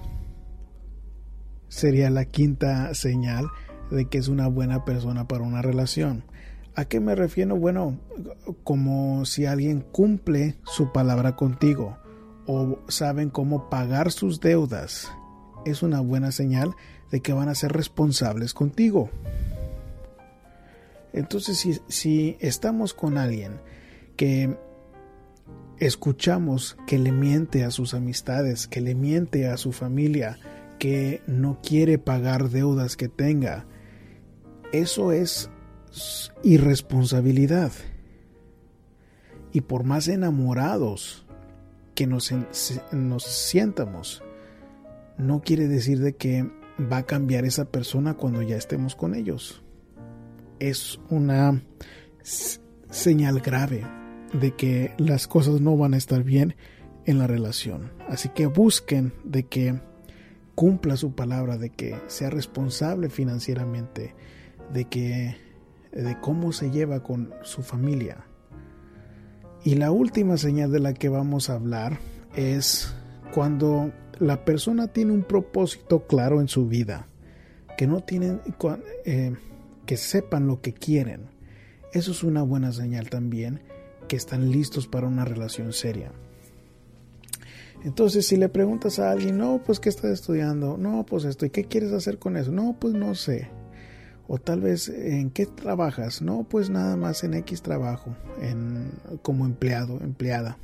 sería 1.66 2.10
la 2.10 2.26
quinta 2.26 2.94
señal 2.94 3.48
de 3.90 4.04
que 4.04 4.18
es 4.18 4.28
una 4.28 4.46
buena 4.46 4.84
persona 4.84 5.26
para 5.26 5.42
una 5.42 5.62
relación. 5.62 6.22
¿A 6.76 6.84
qué 6.84 7.00
me 7.00 7.16
refiero? 7.16 7.56
Bueno, 7.56 7.98
como 8.62 9.24
si 9.24 9.46
alguien 9.46 9.80
cumple 9.80 10.60
su 10.64 10.92
palabra 10.92 11.34
contigo 11.34 11.98
o 12.46 12.78
saben 12.86 13.30
cómo 13.30 13.68
pagar 13.68 14.12
sus 14.12 14.38
deudas, 14.38 15.10
es 15.64 15.82
una 15.82 16.00
buena 16.00 16.32
señal 16.32 16.74
de 17.10 17.20
que 17.20 17.32
van 17.32 17.48
a 17.48 17.54
ser 17.54 17.72
responsables 17.72 18.54
contigo. 18.54 19.10
Entonces, 21.12 21.58
si, 21.58 21.80
si 21.88 22.36
estamos 22.40 22.92
con 22.92 23.18
alguien 23.18 23.60
que 24.16 24.56
escuchamos 25.78 26.76
que 26.86 26.98
le 26.98 27.12
miente 27.12 27.64
a 27.64 27.70
sus 27.70 27.94
amistades, 27.94 28.66
que 28.66 28.80
le 28.80 28.94
miente 28.94 29.48
a 29.48 29.56
su 29.56 29.72
familia, 29.72 30.38
que 30.78 31.22
no 31.26 31.60
quiere 31.62 31.98
pagar 31.98 32.50
deudas 32.50 32.96
que 32.96 33.08
tenga, 33.08 33.66
eso 34.72 35.12
es 35.12 35.50
irresponsabilidad. 36.42 37.72
Y 39.52 39.60
por 39.60 39.84
más 39.84 40.08
enamorados 40.08 41.24
que 41.94 42.08
nos, 42.08 42.34
nos 42.90 43.22
sientamos, 43.22 44.23
no 45.18 45.42
quiere 45.42 45.68
decir 45.68 46.00
de 46.00 46.16
que 46.16 46.50
va 46.80 46.98
a 46.98 47.06
cambiar 47.06 47.44
esa 47.44 47.66
persona 47.66 48.14
cuando 48.14 48.42
ya 48.42 48.56
estemos 48.56 48.96
con 48.96 49.14
ellos. 49.14 49.62
Es 50.58 51.00
una 51.10 51.62
señal 52.90 53.40
grave 53.40 53.86
de 54.32 54.52
que 54.52 54.94
las 54.98 55.26
cosas 55.28 55.60
no 55.60 55.76
van 55.76 55.94
a 55.94 55.98
estar 55.98 56.22
bien 56.22 56.56
en 57.06 57.18
la 57.18 57.26
relación. 57.26 57.92
Así 58.08 58.28
que 58.30 58.46
busquen 58.46 59.12
de 59.24 59.44
que 59.44 59.80
cumpla 60.54 60.96
su 60.96 61.14
palabra, 61.14 61.58
de 61.58 61.70
que 61.70 61.96
sea 62.06 62.30
responsable 62.30 63.10
financieramente, 63.10 64.14
de 64.72 64.84
que 64.86 65.36
de 65.92 66.18
cómo 66.20 66.52
se 66.52 66.70
lleva 66.70 67.02
con 67.02 67.32
su 67.42 67.62
familia. 67.62 68.26
Y 69.64 69.76
la 69.76 69.90
última 69.90 70.36
señal 70.36 70.70
de 70.72 70.80
la 70.80 70.94
que 70.94 71.08
vamos 71.08 71.48
a 71.48 71.54
hablar 71.54 71.98
es 72.36 72.92
cuando 73.32 73.92
la 74.18 74.44
persona 74.44 74.88
tiene 74.88 75.12
un 75.12 75.22
propósito 75.22 76.06
claro 76.06 76.40
en 76.40 76.48
su 76.48 76.66
vida, 76.66 77.06
que 77.76 77.86
no 77.86 78.00
tienen, 78.02 78.40
eh, 79.04 79.34
que 79.86 79.96
sepan 79.96 80.46
lo 80.46 80.60
que 80.60 80.72
quieren. 80.72 81.22
Eso 81.92 82.12
es 82.12 82.22
una 82.22 82.42
buena 82.42 82.72
señal 82.72 83.08
también, 83.10 83.60
que 84.08 84.16
están 84.16 84.50
listos 84.50 84.86
para 84.86 85.06
una 85.06 85.24
relación 85.24 85.72
seria. 85.72 86.12
Entonces, 87.84 88.26
si 88.26 88.36
le 88.36 88.48
preguntas 88.48 88.98
a 88.98 89.10
alguien, 89.10 89.36
no, 89.36 89.62
pues, 89.64 89.78
¿qué 89.78 89.90
estás 89.90 90.10
estudiando? 90.10 90.78
No, 90.78 91.04
pues 91.04 91.24
esto, 91.24 91.44
¿y 91.44 91.50
qué 91.50 91.64
quieres 91.64 91.92
hacer 91.92 92.18
con 92.18 92.36
eso? 92.36 92.50
No, 92.50 92.76
pues 92.80 92.94
no 92.94 93.14
sé. 93.14 93.50
O 94.26 94.38
tal 94.38 94.62
vez, 94.62 94.88
¿en 94.88 95.30
qué 95.30 95.44
trabajas? 95.44 96.22
No, 96.22 96.44
pues 96.44 96.70
nada 96.70 96.96
más 96.96 97.24
en 97.24 97.34
X 97.34 97.60
trabajo, 97.60 98.16
en, 98.40 98.90
como 99.20 99.44
empleado, 99.44 100.00
empleada. 100.00 100.56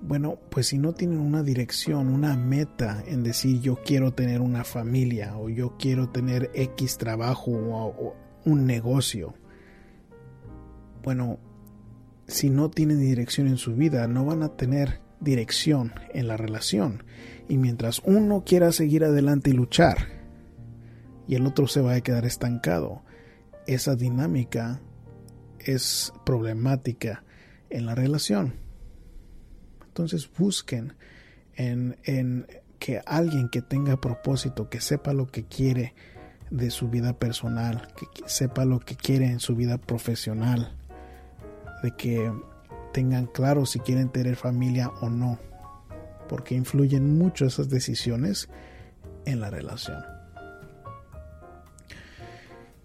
Bueno, 0.00 0.38
pues 0.50 0.68
si 0.68 0.78
no 0.78 0.92
tienen 0.92 1.18
una 1.18 1.42
dirección, 1.42 2.08
una 2.08 2.36
meta 2.36 3.02
en 3.06 3.24
decir 3.24 3.60
yo 3.60 3.76
quiero 3.84 4.12
tener 4.14 4.40
una 4.40 4.62
familia 4.62 5.36
o 5.36 5.48
yo 5.48 5.76
quiero 5.76 6.08
tener 6.08 6.50
X 6.54 6.98
trabajo 6.98 7.50
o, 7.50 8.16
un 8.44 8.64
negocio, 8.64 9.34
bueno, 11.02 11.38
si 12.28 12.48
no 12.50 12.70
tienen 12.70 13.00
dirección 13.00 13.48
en 13.48 13.56
su 13.56 13.74
vida, 13.74 14.06
no 14.06 14.24
van 14.24 14.42
a 14.42 14.50
tener 14.50 15.00
dirección 15.20 15.92
en 16.14 16.28
la 16.28 16.36
relación. 16.36 17.02
Y 17.48 17.58
mientras 17.58 18.00
uno 18.04 18.44
quiera 18.44 18.70
seguir 18.72 19.04
adelante 19.04 19.50
y 19.50 19.54
luchar, 19.54 19.96
y 21.26 21.34
el 21.34 21.46
otro 21.46 21.66
se 21.66 21.80
va 21.80 21.94
a 21.94 22.00
quedar 22.00 22.24
estancado, 22.24 23.02
esa 23.66 23.96
dinámica 23.96 24.80
es 25.58 26.12
problemática 26.24 27.24
en 27.68 27.84
la 27.84 27.94
relación. 27.94 28.67
Entonces 29.98 30.30
busquen 30.38 30.92
en, 31.56 32.46
que 32.78 33.02
alguien 33.04 33.48
que 33.48 33.62
tenga 33.62 34.00
propósito, 34.00 34.70
que 34.70 34.80
sepa 34.80 35.12
lo 35.12 35.26
que 35.26 35.42
quiere 35.42 35.92
de 36.50 36.70
su 36.70 36.88
vida 36.88 37.18
personal, 37.18 37.88
que 37.96 38.06
sepa 38.26 38.64
lo 38.64 38.78
que 38.78 38.94
quiere 38.94 39.26
en 39.26 39.40
su 39.40 39.56
vida 39.56 39.76
profesional, 39.76 40.76
de 41.82 41.96
que 41.96 42.32
tengan 42.92 43.26
claro 43.26 43.66
si 43.66 43.80
quieren 43.80 44.08
tener 44.10 44.36
familia 44.36 44.88
o 45.00 45.10
no, 45.10 45.40
porque 46.28 46.54
influyen 46.54 47.18
mucho 47.18 47.44
esas 47.44 47.68
decisiones 47.68 48.48
en 49.24 49.40
la 49.40 49.50
relación. 49.50 50.00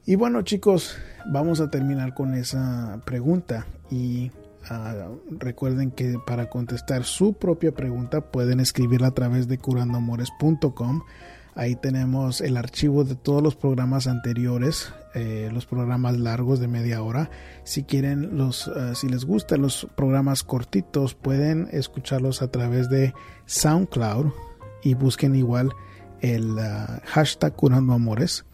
Y 0.08 0.16
bueno 0.16 0.42
chicos, 0.42 0.98
vamos 1.28 1.62
a 1.62 1.70
terminar 1.70 2.16
con 2.16 2.34
esa 2.34 3.00
pregunta 3.06 3.68
y 3.92 4.32
Ah, 4.70 5.10
recuerden 5.30 5.92
que 5.92 6.20
para 6.26 6.50
contestar 6.50 7.04
su 7.04 7.34
propia 7.34 7.74
pregunta 7.74 8.22
pueden 8.32 8.60
escribirla 8.60 9.08
a 9.08 9.14
través 9.14 9.48
de 9.48 9.58
curandoamores.com. 9.58 11.02
Ahí 11.56 11.76
tenemos 11.76 12.42
el 12.42 12.58
archivo 12.58 13.04
de 13.04 13.16
todos 13.16 13.44
los 13.44 13.56
programas 13.56 14.08
anteriores, 14.08 14.92
eh, 15.14 15.50
los 15.54 15.68
programas 15.68 16.18
largos 16.18 16.60
de 16.60 16.68
media 16.68 17.04
hora. 17.04 17.30
Si 17.64 17.84
quieren, 17.84 18.38
los, 18.38 18.68
ah, 18.70 18.96
si 18.96 19.08
les 19.08 19.26
gustan 19.26 19.62
los 19.62 19.88
programas 19.96 20.44
cortitos, 20.44 21.14
pueden 21.14 21.68
escucharlos 21.72 22.42
a 22.42 22.50
través 22.50 22.90
de 22.90 23.14
SoundCloud 23.46 24.32
y 24.82 24.96
busquen 24.96 25.36
igual 25.36 25.72
el 26.22 26.58
ah, 26.58 27.02
hashtag 27.06 27.54
Curando 27.54 27.94
Amores 27.94 28.46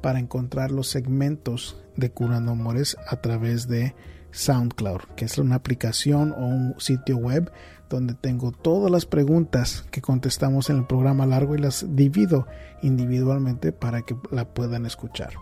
para 0.00 0.20
encontrar 0.20 0.70
los 0.70 0.88
segmentos 0.88 1.82
de 1.96 2.10
Curando 2.10 2.52
Amores 2.52 2.96
a 3.08 3.16
través 3.16 3.66
de 3.66 3.94
SoundCloud, 4.34 5.00
que 5.16 5.24
es 5.24 5.38
una 5.38 5.54
aplicación 5.54 6.32
o 6.32 6.46
un 6.46 6.74
sitio 6.78 7.16
web 7.16 7.50
donde 7.88 8.14
tengo 8.14 8.50
todas 8.50 8.90
las 8.90 9.06
preguntas 9.06 9.84
que 9.90 10.00
contestamos 10.00 10.68
en 10.70 10.78
el 10.78 10.86
programa 10.86 11.26
largo 11.26 11.54
y 11.54 11.58
las 11.58 11.86
divido 11.94 12.46
individualmente 12.82 13.72
para 13.72 14.02
que 14.02 14.16
la 14.30 14.46
puedan 14.46 14.86
escuchar. 14.86 15.34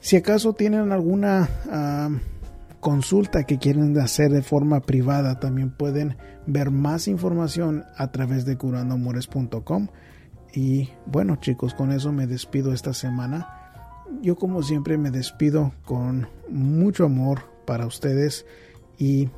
Si 0.00 0.16
acaso 0.16 0.52
tienen 0.52 0.92
alguna 0.92 1.48
ah, 1.70 2.10
consulta 2.80 3.44
que 3.44 3.58
quieren 3.58 3.98
hacer 3.98 4.30
de 4.30 4.42
forma 4.42 4.80
privada, 4.80 5.40
también 5.40 5.70
pueden 5.70 6.16
ver 6.46 6.70
más 6.70 7.08
información 7.08 7.84
a 7.96 8.12
través 8.12 8.44
de 8.44 8.56
curandoamores.com. 8.56 9.88
Y 10.52 10.90
bueno 11.06 11.36
chicos, 11.36 11.74
con 11.74 11.90
eso 11.90 12.12
me 12.12 12.26
despido 12.26 12.72
esta 12.72 12.94
semana. 12.94 13.48
Yo 14.22 14.36
como 14.36 14.62
siempre 14.62 14.98
me 14.98 15.10
despido 15.10 15.72
con 15.84 16.28
mucho 16.48 17.06
amor, 17.06 17.53
para 17.64 17.86
ustedes 17.86 18.46
y 18.98 19.28